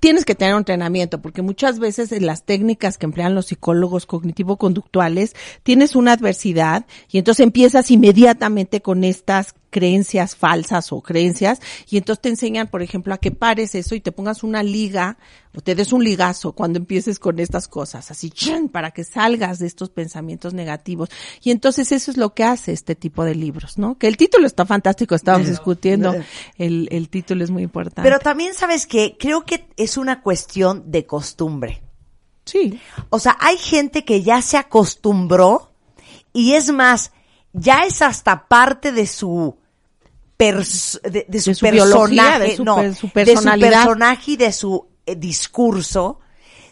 tienes 0.00 0.24
que 0.24 0.34
tener 0.34 0.54
un 0.54 0.60
entrenamiento, 0.60 1.20
porque 1.20 1.42
muchas 1.42 1.78
veces 1.78 2.12
en 2.12 2.26
las 2.26 2.44
técnicas 2.44 2.98
que 2.98 3.06
emplean 3.06 3.34
los 3.34 3.46
psicólogos 3.46 4.06
cognitivo-conductuales, 4.06 5.34
tienes 5.62 5.96
una 5.96 6.12
adversidad 6.12 6.86
y 7.10 7.18
entonces 7.18 7.44
empiezas 7.44 7.90
inmediatamente 7.90 8.80
con 8.80 9.04
estas 9.04 9.54
creencias 9.74 10.36
falsas 10.36 10.92
o 10.92 11.00
creencias 11.00 11.58
y 11.90 11.96
entonces 11.96 12.22
te 12.22 12.28
enseñan, 12.28 12.68
por 12.68 12.80
ejemplo, 12.80 13.12
a 13.12 13.18
que 13.18 13.32
pares 13.32 13.74
eso 13.74 13.96
y 13.96 14.00
te 14.00 14.12
pongas 14.12 14.44
una 14.44 14.62
liga 14.62 15.18
o 15.52 15.60
te 15.60 15.74
des 15.74 15.92
un 15.92 16.04
ligazo 16.04 16.52
cuando 16.52 16.78
empieces 16.78 17.18
con 17.18 17.40
estas 17.40 17.66
cosas, 17.66 18.08
así, 18.12 18.30
¡chin! 18.30 18.68
para 18.68 18.92
que 18.92 19.02
salgas 19.02 19.58
de 19.58 19.66
estos 19.66 19.90
pensamientos 19.90 20.54
negativos. 20.54 21.08
Y 21.42 21.50
entonces 21.50 21.90
eso 21.90 22.12
es 22.12 22.16
lo 22.16 22.34
que 22.34 22.44
hace 22.44 22.70
este 22.72 22.94
tipo 22.94 23.24
de 23.24 23.34
libros, 23.34 23.76
¿no? 23.76 23.98
Que 23.98 24.06
el 24.06 24.16
título 24.16 24.46
está 24.46 24.64
fantástico, 24.64 25.16
estábamos 25.16 25.48
discutiendo, 25.48 26.14
el, 26.56 26.88
el 26.92 27.08
título 27.08 27.42
es 27.42 27.50
muy 27.50 27.64
importante. 27.64 28.02
Pero 28.02 28.20
también 28.20 28.54
sabes 28.54 28.86
que 28.86 29.16
creo 29.18 29.44
que 29.44 29.66
es 29.76 29.96
una 29.96 30.22
cuestión 30.22 30.84
de 30.92 31.04
costumbre. 31.04 31.82
sí, 32.44 32.78
O 33.10 33.18
sea, 33.18 33.36
hay 33.40 33.56
gente 33.56 34.04
que 34.04 34.22
ya 34.22 34.40
se 34.40 34.56
acostumbró 34.56 35.72
y 36.32 36.52
es 36.52 36.72
más, 36.72 37.10
ya 37.52 37.84
es 37.86 38.02
hasta 38.02 38.46
parte 38.46 38.92
de 38.92 39.08
su 39.08 39.56
pers- 40.38 41.00
de, 41.02 41.24
de 41.28 41.40
su, 41.40 41.50
De 41.50 41.54
su 41.54 41.66
biología, 41.66 42.22
personaje, 42.38 42.44
de 42.50 42.56
su 42.56 42.64
no, 42.64 42.76
de 42.76 42.94
personalidad. 43.12 43.82
su 43.82 43.86
personaje 43.88 44.30
y 44.32 44.36
de 44.36 44.52
su 44.52 44.86
eh, 45.06 45.16
discurso 45.16 46.20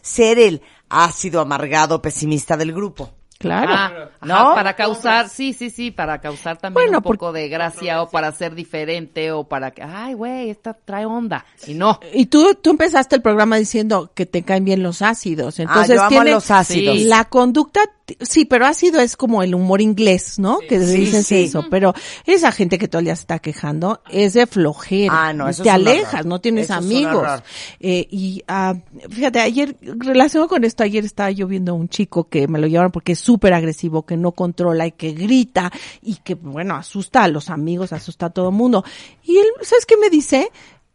ser 0.01 0.39
el 0.39 0.63
ácido, 0.89 1.41
amargado, 1.41 2.03
pesimista 2.03 2.57
del 2.57 2.73
grupo. 2.73 3.11
Claro. 3.39 3.73
Ah, 3.75 3.87
ajá, 3.87 4.11
¿No? 4.25 4.55
Para 4.55 4.77
causar, 4.77 5.29
sí, 5.29 5.53
sí, 5.53 5.69
sí, 5.71 5.91
para 5.91 6.21
causar 6.21 6.59
también 6.59 6.87
Bueno, 6.87 6.99
un 6.99 7.03
poco 7.03 7.33
de 7.33 7.49
gracia 7.49 8.01
o 8.01 8.09
para 8.09 8.31
ser 8.31 8.55
diferente 8.55 9.33
o 9.33 9.43
para 9.49 9.73
que, 9.73 9.83
ay, 9.83 10.15
güey, 10.15 10.49
esta 10.51 10.75
trae 10.75 11.07
onda. 11.07 11.45
Y 11.67 11.75
no. 11.75 11.99
Y 12.15 12.27
tú, 12.27 12.55
tú 12.63 12.71
empezaste 12.71 13.17
el 13.17 13.23
programa 13.23 13.57
diciendo 13.57 14.13
que 14.15 14.27
te 14.27 14.45
caen 14.45 14.65
bien 14.65 14.85
los 14.85 15.03
ácidos. 15.03 15.59
Entonces 15.59 15.91
Ah, 15.91 15.95
yo 15.95 16.01
amo 16.03 16.09
tiene 16.11 16.31
los 16.31 16.53
ácidos. 16.53 16.99
Sí. 16.99 17.05
la 17.07 17.25
conducta, 17.25 17.81
sí, 18.21 18.45
pero 18.45 18.67
ácido 18.67 19.01
es 19.01 19.17
como 19.17 19.43
el 19.43 19.55
humor 19.55 19.81
inglés, 19.81 20.39
¿no? 20.39 20.59
Que 20.59 20.81
Sí, 20.85 20.97
dices 20.97 21.27
sí. 21.27 21.45
eso. 21.45 21.65
Pero 21.71 21.95
esa 22.27 22.53
gente 22.53 22.79
que 22.79 22.89
todo 22.89 23.01
el 23.01 23.07
día 23.07 23.17
se 23.17 23.23
está 23.23 23.39
quejando 23.39 24.01
es 24.11 24.35
de 24.35 24.47
flojera. 24.47 25.29
Ah, 25.29 25.33
no, 25.33 25.49
eso 25.49 25.63
te 25.63 25.69
es 25.69 25.75
alejas, 25.75 26.27
no 26.27 26.41
tienes 26.41 26.65
Eso 26.65 26.75
amigos. 26.75 27.43
Eh, 27.81 28.07
y 28.11 28.43
ah, 28.49 28.75
fíjate, 29.11 29.41
ayer, 29.41 29.77
relacionado 29.81 30.49
con 30.49 30.65
esto, 30.65 30.83
ayer 30.83 31.05
estaba 31.05 31.31
yo 31.31 31.47
viendo 31.47 31.73
a 31.73 31.75
un 31.75 31.89
chico 31.89 32.25
que 32.29 32.49
me 32.49 32.59
lo 32.59 32.67
llevaron 32.67 32.93
porque 32.93 33.13
es 33.13 33.19
súper 33.19 33.55
agresivo, 33.55 34.05
que 34.05 34.17
no 34.17 34.33
controla 34.33 34.87
y 34.87 34.93
que 34.93 35.13
grita 35.13 35.71
y 36.03 36.17
que, 36.17 36.35
bueno, 36.35 36.75
asusta 36.75 37.25
a 37.25 37.29
los 37.29 37.51
amigos, 37.51 37.93
asusta 37.93 38.27
a 38.27 38.31
todo 38.31 38.49
el 38.49 38.55
mundo. 38.55 38.85
Y 39.23 39.37
él, 39.39 39.47
¿sabes 39.63 39.87
qué 39.87 39.97
me 39.97 40.11
dice? 40.11 40.51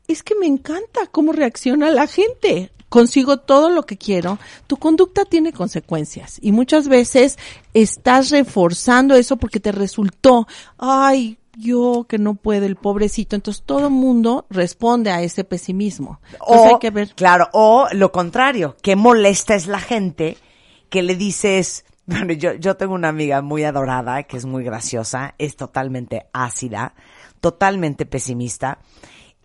Es 0.07 0.23
que 0.23 0.35
me 0.35 0.45
encanta 0.45 1.01
cómo 1.11 1.33
reacciona 1.33 1.89
la 1.91 2.07
gente. 2.07 2.71
Consigo 2.89 3.37
todo 3.37 3.69
lo 3.69 3.83
que 3.83 3.97
quiero. 3.97 4.39
Tu 4.65 4.77
conducta 4.77 5.25
tiene 5.25 5.51
consecuencias 5.51 6.39
y 6.41 6.53
muchas 6.53 6.87
veces 6.87 7.37
estás 7.73 8.29
reforzando 8.29 9.15
eso 9.15 9.35
porque 9.35 9.59
te 9.59 9.73
resultó, 9.73 10.47
ay, 10.77 11.37
yo 11.57 12.05
que 12.07 12.17
no 12.17 12.35
puedo, 12.35 12.65
el 12.65 12.75
pobrecito. 12.77 13.35
Entonces 13.35 13.63
todo 13.65 13.87
el 13.87 13.93
mundo 13.93 14.45
responde 14.49 15.11
a 15.11 15.21
ese 15.21 15.43
pesimismo. 15.43 16.21
Entonces 16.31 16.57
O, 16.61 16.67
hay 16.67 16.79
que 16.79 16.91
ver. 16.91 17.13
claro, 17.15 17.49
o 17.51 17.87
lo 17.91 18.11
contrario, 18.11 18.77
qué 18.81 18.95
molesta 18.95 19.55
es 19.55 19.67
la 19.67 19.79
gente 19.79 20.37
que 20.89 21.03
le 21.03 21.15
dices, 21.15 21.83
bueno, 22.05 22.33
yo, 22.33 22.53
yo 22.53 22.77
tengo 22.77 22.93
una 22.93 23.09
amiga 23.09 23.41
muy 23.41 23.63
adorada, 23.63 24.23
que 24.23 24.37
es 24.37 24.45
muy 24.45 24.63
graciosa, 24.63 25.35
es 25.37 25.55
totalmente 25.55 26.27
ácida, 26.31 26.93
totalmente 27.41 28.05
pesimista. 28.05 28.79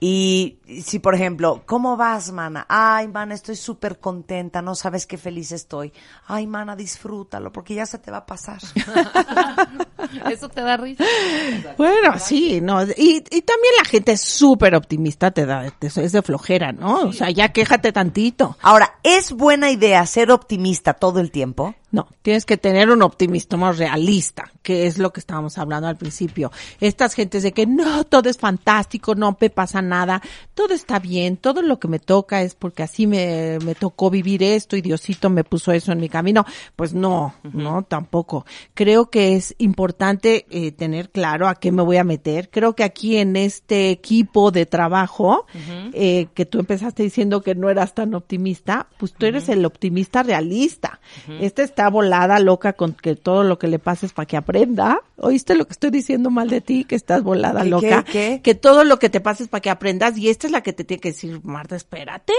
Y 0.04 0.58
si, 0.84 0.98
por 0.98 1.14
ejemplo, 1.14 1.62
¿cómo 1.64 1.96
vas, 1.96 2.32
mana? 2.32 2.66
Ay, 2.68 3.06
mana, 3.06 3.36
estoy 3.36 3.54
súper 3.54 4.00
contenta, 4.00 4.60
no 4.60 4.74
sabes 4.74 5.06
qué 5.06 5.16
feliz 5.16 5.52
estoy. 5.52 5.92
Ay, 6.26 6.48
mana, 6.48 6.74
disfrútalo, 6.74 7.52
porque 7.52 7.76
ya 7.76 7.86
se 7.86 7.98
te 7.98 8.10
va 8.10 8.16
a 8.16 8.26
pasar. 8.26 8.58
Eso 10.28 10.48
te 10.48 10.60
da 10.60 10.76
risa. 10.76 11.04
Bueno, 11.78 12.18
sí, 12.18 12.60
no, 12.60 12.82
y, 12.82 13.22
y 13.30 13.42
también 13.42 13.74
la 13.78 13.84
gente 13.84 14.12
es 14.12 14.20
súper 14.20 14.74
optimista, 14.74 15.30
te 15.30 15.46
da, 15.46 15.72
eso 15.80 16.00
es 16.00 16.10
de 16.10 16.22
flojera, 16.22 16.72
¿no? 16.72 17.02
O 17.02 17.12
sea, 17.12 17.30
ya 17.30 17.52
quéjate 17.52 17.92
tantito. 17.92 18.56
Ahora, 18.60 18.98
¿es 19.04 19.32
buena 19.32 19.70
idea 19.70 20.04
ser 20.06 20.32
optimista 20.32 20.94
todo 20.94 21.20
el 21.20 21.30
tiempo? 21.30 21.76
No, 21.92 22.08
tienes 22.22 22.46
que 22.46 22.56
tener 22.56 22.90
un 22.90 23.02
optimismo 23.02 23.70
realista, 23.70 24.50
que 24.62 24.86
es 24.86 24.96
lo 24.96 25.12
que 25.12 25.20
estábamos 25.20 25.58
hablando 25.58 25.88
al 25.88 25.98
principio. 25.98 26.50
Estas 26.80 27.14
gentes 27.14 27.42
de 27.42 27.52
que 27.52 27.66
no, 27.66 28.04
todo 28.04 28.30
es 28.30 28.38
fantástico, 28.38 29.14
no 29.14 29.36
me 29.38 29.50
pasa 29.50 29.82
nada, 29.82 30.22
todo 30.54 30.72
está 30.72 30.98
bien, 30.98 31.36
todo 31.36 31.60
lo 31.60 31.78
que 31.78 31.88
me 31.88 31.98
toca 31.98 32.40
es 32.40 32.54
porque 32.54 32.82
así 32.82 33.06
me, 33.06 33.58
me 33.64 33.74
tocó 33.74 34.08
vivir 34.08 34.42
esto 34.42 34.74
y 34.74 34.80
Diosito 34.80 35.28
me 35.28 35.44
puso 35.44 35.70
eso 35.70 35.92
en 35.92 36.00
mi 36.00 36.08
camino. 36.08 36.46
Pues 36.76 36.94
no, 36.94 37.34
no, 37.52 37.82
tampoco. 37.82 38.46
Creo 38.72 39.10
que 39.10 39.36
es 39.36 39.54
importante 39.58 40.46
eh, 40.50 40.72
tener 40.72 41.10
claro 41.10 41.46
a 41.46 41.56
qué 41.56 41.72
me 41.72 41.82
voy 41.82 41.98
a 41.98 42.04
meter. 42.04 42.48
Creo 42.50 42.74
que 42.74 42.84
aquí 42.84 43.18
en 43.18 43.36
este 43.36 43.90
equipo 43.90 44.50
de 44.50 44.64
trabajo, 44.64 45.46
eh, 45.92 46.28
que 46.34 46.46
tú 46.46 46.58
empezaste 46.58 47.02
diciendo 47.02 47.42
que 47.42 47.54
no 47.54 47.68
eras 47.68 47.94
tan 47.94 48.14
optimista, 48.14 48.88
pues 48.98 49.12
tú 49.12 49.26
eres 49.26 49.50
el 49.50 49.64
optimista 49.66 50.22
realista. 50.22 51.00
Esta 51.40 51.62
está 51.62 51.81
volada 51.88 52.38
loca 52.38 52.72
con 52.72 52.92
que 52.92 53.16
todo 53.16 53.44
lo 53.44 53.58
que 53.58 53.68
le 53.68 53.78
pases 53.78 54.12
para 54.12 54.26
que 54.26 54.36
aprenda. 54.36 55.00
¿Oíste 55.16 55.54
lo 55.54 55.66
que 55.66 55.72
estoy 55.72 55.90
diciendo 55.90 56.30
mal 56.30 56.48
de 56.48 56.60
ti? 56.60 56.84
Que 56.84 56.94
estás 56.94 57.22
volada 57.22 57.62
¿Qué, 57.62 57.68
loca. 57.68 58.04
qué, 58.04 58.12
qué? 58.12 58.40
Que 58.42 58.54
todo 58.54 58.84
lo 58.84 58.98
que 58.98 59.08
te 59.08 59.20
pases 59.20 59.48
para 59.48 59.60
que 59.60 59.70
aprendas 59.70 60.18
y 60.18 60.28
esta 60.28 60.46
es 60.46 60.52
la 60.52 60.62
que 60.62 60.72
te 60.72 60.84
tiene 60.84 61.00
que 61.00 61.10
decir, 61.10 61.40
Marta, 61.44 61.76
espérate. 61.76 62.34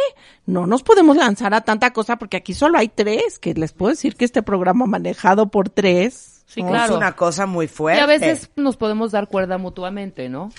No 0.45 0.67
nos 0.67 0.83
podemos 0.83 1.17
lanzar 1.17 1.53
a 1.53 1.61
tanta 1.61 1.91
cosa 1.91 2.17
porque 2.17 2.37
aquí 2.37 2.53
solo 2.53 2.77
hay 2.77 2.89
tres, 2.89 3.39
que 3.39 3.53
les 3.53 3.71
puedo 3.71 3.91
decir 3.91 4.15
que 4.15 4.25
este 4.25 4.43
programa 4.43 4.85
manejado 4.85 5.47
por 5.47 5.69
tres. 5.69 6.43
Sí, 6.45 6.61
claro. 6.61 6.93
Es 6.93 6.97
una 6.97 7.15
cosa 7.15 7.45
muy 7.45 7.67
fuerte. 7.67 7.99
Y 7.99 8.03
a 8.03 8.07
veces 8.07 8.49
nos 8.55 8.77
podemos 8.77 9.11
dar 9.11 9.27
cuerda 9.27 9.57
mutuamente, 9.57 10.29
¿no? 10.29 10.51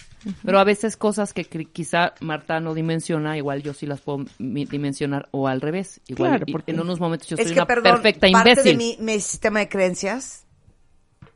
Pero 0.44 0.58
a 0.58 0.64
veces 0.64 0.96
cosas 0.96 1.32
que 1.32 1.44
quizá 1.44 2.14
Marta 2.20 2.60
no 2.60 2.74
dimensiona, 2.74 3.37
igual 3.37 3.62
yo 3.62 3.74
sí 3.74 3.87
las 3.87 4.00
puedo 4.00 4.24
dimensionar 4.38 5.28
o 5.32 5.48
al 5.48 5.60
revés. 5.60 6.00
Igual 6.06 6.30
Claro, 6.30 6.46
porque- 6.50 6.72
en 6.72 6.80
unos 6.80 7.00
momentos 7.00 7.28
yo 7.28 7.37
es 7.37 7.42
soy 7.42 7.52
que, 7.54 7.58
una 7.60 7.66
perdón, 7.66 7.92
perfecta 8.02 8.28
parte 8.32 8.50
imbécil. 8.50 8.72
de 8.72 8.76
mi, 8.76 8.96
mi 9.00 9.20
sistema 9.20 9.58
de 9.60 9.68
creencias, 9.68 10.46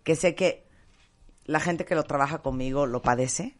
que 0.04 0.16
sé 0.16 0.34
que 0.34 0.66
la 1.44 1.60
gente 1.60 1.84
que 1.84 1.94
lo 1.94 2.04
trabaja 2.04 2.38
conmigo 2.38 2.86
lo 2.86 3.02
padece, 3.02 3.56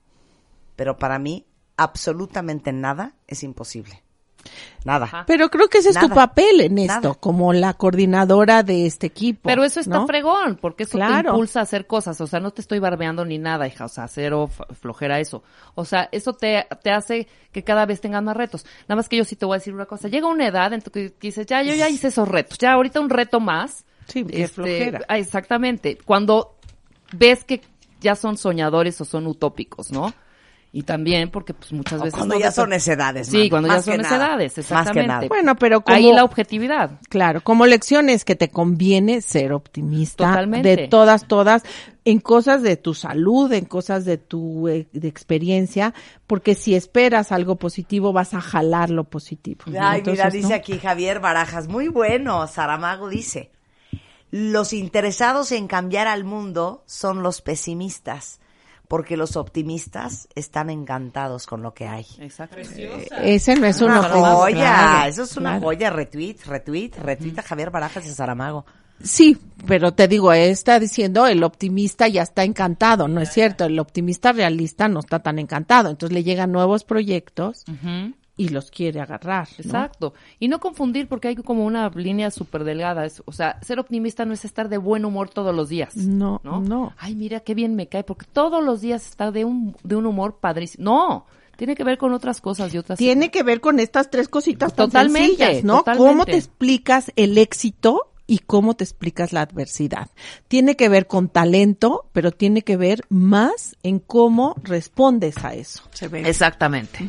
pero 0.77 0.97
para 0.99 1.19
mí 1.19 1.47
absolutamente 1.77 2.73
nada 2.73 3.15
es 3.27 3.43
imposible. 3.43 4.03
Nada. 4.85 5.07
Ajá. 5.07 5.25
Pero 5.27 5.51
creo 5.51 5.69
que 5.69 5.79
ese 5.79 5.91
es 5.91 5.99
tu 5.99 6.09
papel 6.09 6.61
en 6.61 6.79
esto, 6.79 6.95
Nada. 6.95 7.15
como 7.15 7.53
la 7.53 7.75
coordinadora 7.75 8.63
de 8.63 8.87
este 8.87 9.07
equipo. 9.07 9.41
Pero 9.49 9.65
eso 9.65 9.81
está 9.81 9.99
¿no? 9.99 10.07
fregón, 10.07 10.57
porque 10.61 10.85
eso 10.85 10.99
te 10.99 11.05
impulsa 11.05 11.61
a 11.61 11.63
hacer 11.63 11.87
cosas. 11.87 12.21
O 12.21 12.27
sea, 12.27 12.41
no 12.41 12.51
te 12.51 12.61
estoy 12.61 12.79
barbeando 12.79 13.25
ni 13.25 13.39
nada, 13.39 13.67
hija. 13.67 13.85
O 13.85 13.89
sea, 13.89 14.09
cero 14.09 14.51
flojera 14.81 15.21
eso. 15.21 15.43
O 15.75 15.85
sea, 15.85 16.09
eso 16.13 16.33
te, 16.33 16.67
te 16.83 16.91
hace 16.91 17.29
que 17.53 17.65
cada 17.65 17.87
vez 17.87 18.01
tengas 18.01 18.23
más 18.23 18.37
retos. 18.37 18.65
Nada 18.83 18.97
más 18.97 19.09
que 19.09 19.17
yo 19.17 19.25
sí 19.25 19.37
te 19.37 19.47
voy 19.47 19.57
a 19.57 19.59
decir 19.59 19.75
una 19.75 19.87
cosa. 19.87 20.09
Llega 20.09 20.27
una 20.27 20.47
edad 20.47 20.73
en 20.73 20.83
tu 20.83 20.91
que 20.91 21.13
dices, 21.21 21.47
ya, 21.47 21.63
yo 21.63 21.75
ya 21.75 21.89
hice 21.89 22.09
esos 22.09 22.29
retos. 22.29 22.59
Ya, 22.59 22.73
ahorita 22.73 23.01
un 23.01 23.11
reto 23.11 23.41
más. 23.41 23.85
Sí, 24.07 24.25
es 24.31 24.53
flojera. 24.53 25.01
ah, 25.09 25.19
exactamente. 25.19 25.99
Cuando 26.05 26.57
ves 27.13 27.45
que 27.45 27.61
ya 28.01 28.15
son 28.17 28.37
soñadores 28.37 29.01
o 29.01 29.05
son 29.05 29.27
utópicos, 29.27 29.91
¿no? 29.91 30.13
Y 30.71 30.83
también 30.83 31.31
porque 31.31 31.55
pues 31.55 31.73
muchas 31.73 31.99
O 32.01 32.05
veces... 32.05 32.15
cuando 32.15 32.35
no 32.35 32.41
ya 32.41 32.53
son 32.53 32.69
necedades. 32.71 33.29
Sí, 33.29 33.49
cuando 33.49 33.69
Más 33.69 33.87
ya 33.87 33.93
que 33.93 33.97
son 33.97 34.03
nada. 34.03 34.19
necedades, 34.19 34.53
Más 34.53 34.55
que 34.55 34.61
exactamente. 34.61 35.09
nada. 35.09 35.29
Bueno, 35.29 35.57
pero 35.57 35.81
como... 35.81 35.97
Ahí 35.97 36.13
la 36.13 36.25
objetividad. 36.25 37.01
Claro, 37.09 37.41
como 37.43 37.65
lección 37.65 38.11
es 38.11 38.25
que 38.27 38.37
te 38.37 38.51
conviene 38.51 39.23
ser 39.23 39.55
optimista 39.55 40.29
Totalmente. 40.29 40.77
de 40.77 40.89
todas, 40.89 41.27
todas, 41.27 41.63
en 42.05 42.21
cosas 42.21 42.63
de 42.63 42.77
tu 42.77 42.93
salud, 42.93 43.51
en 43.53 43.65
cosas 43.65 44.05
de 44.05 44.19
tu 44.19 44.69
eh, 44.69 44.87
de 44.93 45.09
experiencia, 45.09 45.95
porque 46.27 46.55
si 46.55 46.75
esperas 46.75 47.33
algo 47.33 47.57
positivo 47.57 48.13
vas 48.13 48.35
a 48.35 48.41
jalar 48.43 48.91
lo 48.91 49.05
positivo. 49.05 49.63
Ay, 49.81 50.03
mira, 50.05 50.29
dice 50.29 50.51
¿no? 50.51 50.55
aquí 50.55 50.79
Javier 50.79 51.19
Barajas, 51.21 51.67
muy 51.69 51.89
bueno, 51.89 52.47
Saramago 52.47 53.09
dice, 53.09 53.51
los 54.31 54.75
interesados 54.75 55.51
en 55.53 55.67
cambiar 55.67 56.07
al 56.09 56.25
mundo 56.25 56.83
son 56.87 57.23
los 57.23 57.41
pesimistas, 57.41 58.41
porque 58.89 59.17
los 59.17 59.37
optimistas 59.37 60.29
están 60.35 60.71
encantados 60.71 61.47
con 61.47 61.63
lo 61.63 61.75
que 61.75 61.87
hay. 61.87 62.07
Exacto. 62.19 62.57
Ese 63.23 63.55
no 63.57 63.67
es 63.67 63.81
un 63.81 63.91
Una 63.91 64.01
optimismo, 64.01 64.37
joya, 64.37 64.57
claro, 64.57 65.09
eso 65.11 65.23
es 65.23 65.37
una 65.37 65.51
claro. 65.51 65.65
joya, 65.67 65.91
retweet, 65.91 66.37
retweet, 66.47 66.93
retweet 66.97 67.39
a 67.39 67.43
Javier 67.43 67.71
Barajas 67.71 68.07
y 68.07 68.11
Saramago. 68.13 68.65
Sí, 69.03 69.39
pero 69.67 69.93
te 69.93 70.09
digo, 70.09 70.33
está 70.33 70.81
diciendo 70.81 71.27
el 71.29 71.45
optimista 71.45 72.09
ya 72.09 72.23
está 72.23 72.43
encantado, 72.43 73.07
no 73.07 73.21
es 73.21 73.31
cierto, 73.31 73.67
el 73.67 73.79
optimista 73.79 74.33
realista 74.33 74.89
no 74.89 74.99
está 74.99 75.21
tan 75.21 75.39
encantado, 75.39 75.89
entonces 75.91 76.13
le 76.13 76.25
llegan 76.25 76.51
nuevos 76.51 76.83
proyectos 76.83 77.65
Ujú. 77.69 78.15
Y 78.39 78.49
los 78.49 78.71
quiere 78.71 79.01
agarrar. 79.01 79.47
¿no? 79.59 79.65
Exacto. 79.65 80.15
Y 80.39 80.49
no 80.49 80.61
confundir 80.61 81.09
porque 81.09 81.29
hay 81.29 81.37
como 81.37 81.67
una 81.67 81.91
línea 81.91 82.31
súper 82.31 82.65
delgada. 82.65 83.05
Es- 83.05 83.23
o 83.27 83.33
sea, 83.33 83.59
ser 83.63 83.79
optimista 83.81 84.25
no 84.25 84.33
es 84.33 84.47
estar 84.47 84.71
de 84.71 84.79
buen 84.79 85.05
humor 85.05 85.29
todos 85.29 85.55
los 85.55 85.69
días. 85.69 85.95
No, 85.97 86.41
¿no? 86.45 86.61
no. 86.61 86.95
Ay, 86.99 87.15
mira 87.15 87.41
qué 87.41 87.55
bien 87.55 87.75
me 87.77 87.89
cae 87.89 88.05
porque 88.05 88.25
todos 88.33 88.65
los 88.65 88.81
días 88.81 89.07
está 89.07 89.31
de 89.31 89.45
un, 89.45 89.77
de 89.83 89.97
un 89.97 90.07
humor 90.07 90.39
padrísimo. 90.41 90.85
No, 90.85 91.27
tiene 91.57 91.75
que 91.75 91.83
ver 91.85 91.99
con 91.99 92.13
otras 92.13 92.41
cosas 92.41 92.73
y 92.73 92.79
otras. 92.79 92.97
Tiene 92.99 93.31
que 93.33 93.43
ver 93.43 93.61
con 93.61 93.81
estas 93.81 94.09
tres 94.09 94.29
cositas 94.29 94.73
tan 94.75 94.87
Totalmente, 94.87 95.37
sencillas, 95.37 95.65
¿no? 95.65 95.79
totalmente. 95.79 96.09
¿Cómo 96.13 96.25
te 96.25 96.37
explicas 96.37 97.13
el 97.17 97.37
éxito 97.37 98.13
y 98.29 98.39
cómo 98.39 98.75
te 98.75 98.85
explicas 98.85 99.33
la 99.33 99.41
adversidad? 99.41 100.09
Tiene 100.47 100.77
que 100.77 100.89
ver 100.89 101.09
con 101.09 101.29
talento, 101.29 102.07
pero 102.13 102.31
tiene 102.31 102.63
que 102.63 102.77
ver 102.77 103.03
más 103.09 103.77
en 103.83 103.99
cómo 103.99 104.55
respondes 104.63 105.43
a 105.45 105.55
eso. 105.55 105.83
Se 105.93 106.07
ve. 106.07 106.29
Exactamente. 106.29 107.09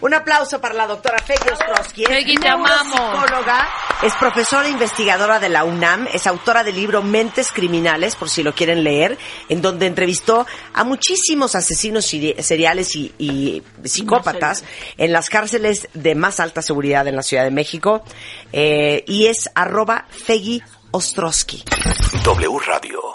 Un 0.00 0.14
aplauso 0.14 0.60
para 0.60 0.74
la 0.74 0.86
doctora 0.86 1.18
Feggy 1.18 1.50
Ostrowski. 1.50 2.02
Es 2.04 2.08
Feggy, 2.08 2.36
te 2.36 2.48
amamos. 2.48 2.94
neuropsicóloga, 2.94 3.68
es 4.02 4.14
profesora 4.14 4.68
e 4.68 4.70
investigadora 4.70 5.40
de 5.40 5.48
la 5.48 5.64
UNAM, 5.64 6.06
es 6.12 6.26
autora 6.26 6.62
del 6.62 6.76
libro 6.76 7.02
Mentes 7.02 7.48
Criminales, 7.50 8.14
por 8.14 8.30
si 8.30 8.42
lo 8.44 8.54
quieren 8.54 8.84
leer, 8.84 9.18
en 9.48 9.60
donde 9.60 9.86
entrevistó 9.86 10.46
a 10.72 10.84
muchísimos 10.84 11.54
asesinos 11.56 12.12
seri- 12.12 12.40
seriales 12.40 12.94
y, 12.94 13.12
y 13.18 13.62
psicópatas 13.84 14.62
en 14.96 15.12
las 15.12 15.28
cárceles 15.28 15.88
de 15.94 16.14
más 16.14 16.38
alta 16.38 16.62
seguridad 16.62 17.06
en 17.08 17.16
la 17.16 17.22
Ciudad 17.22 17.42
de 17.44 17.50
México. 17.50 18.04
Eh, 18.52 19.02
y 19.08 19.26
es 19.26 19.50
arroba 19.54 20.06
Feggy 20.10 20.62
Ostrowski. 20.92 21.64
W 22.24 22.58
Radio 22.66 23.14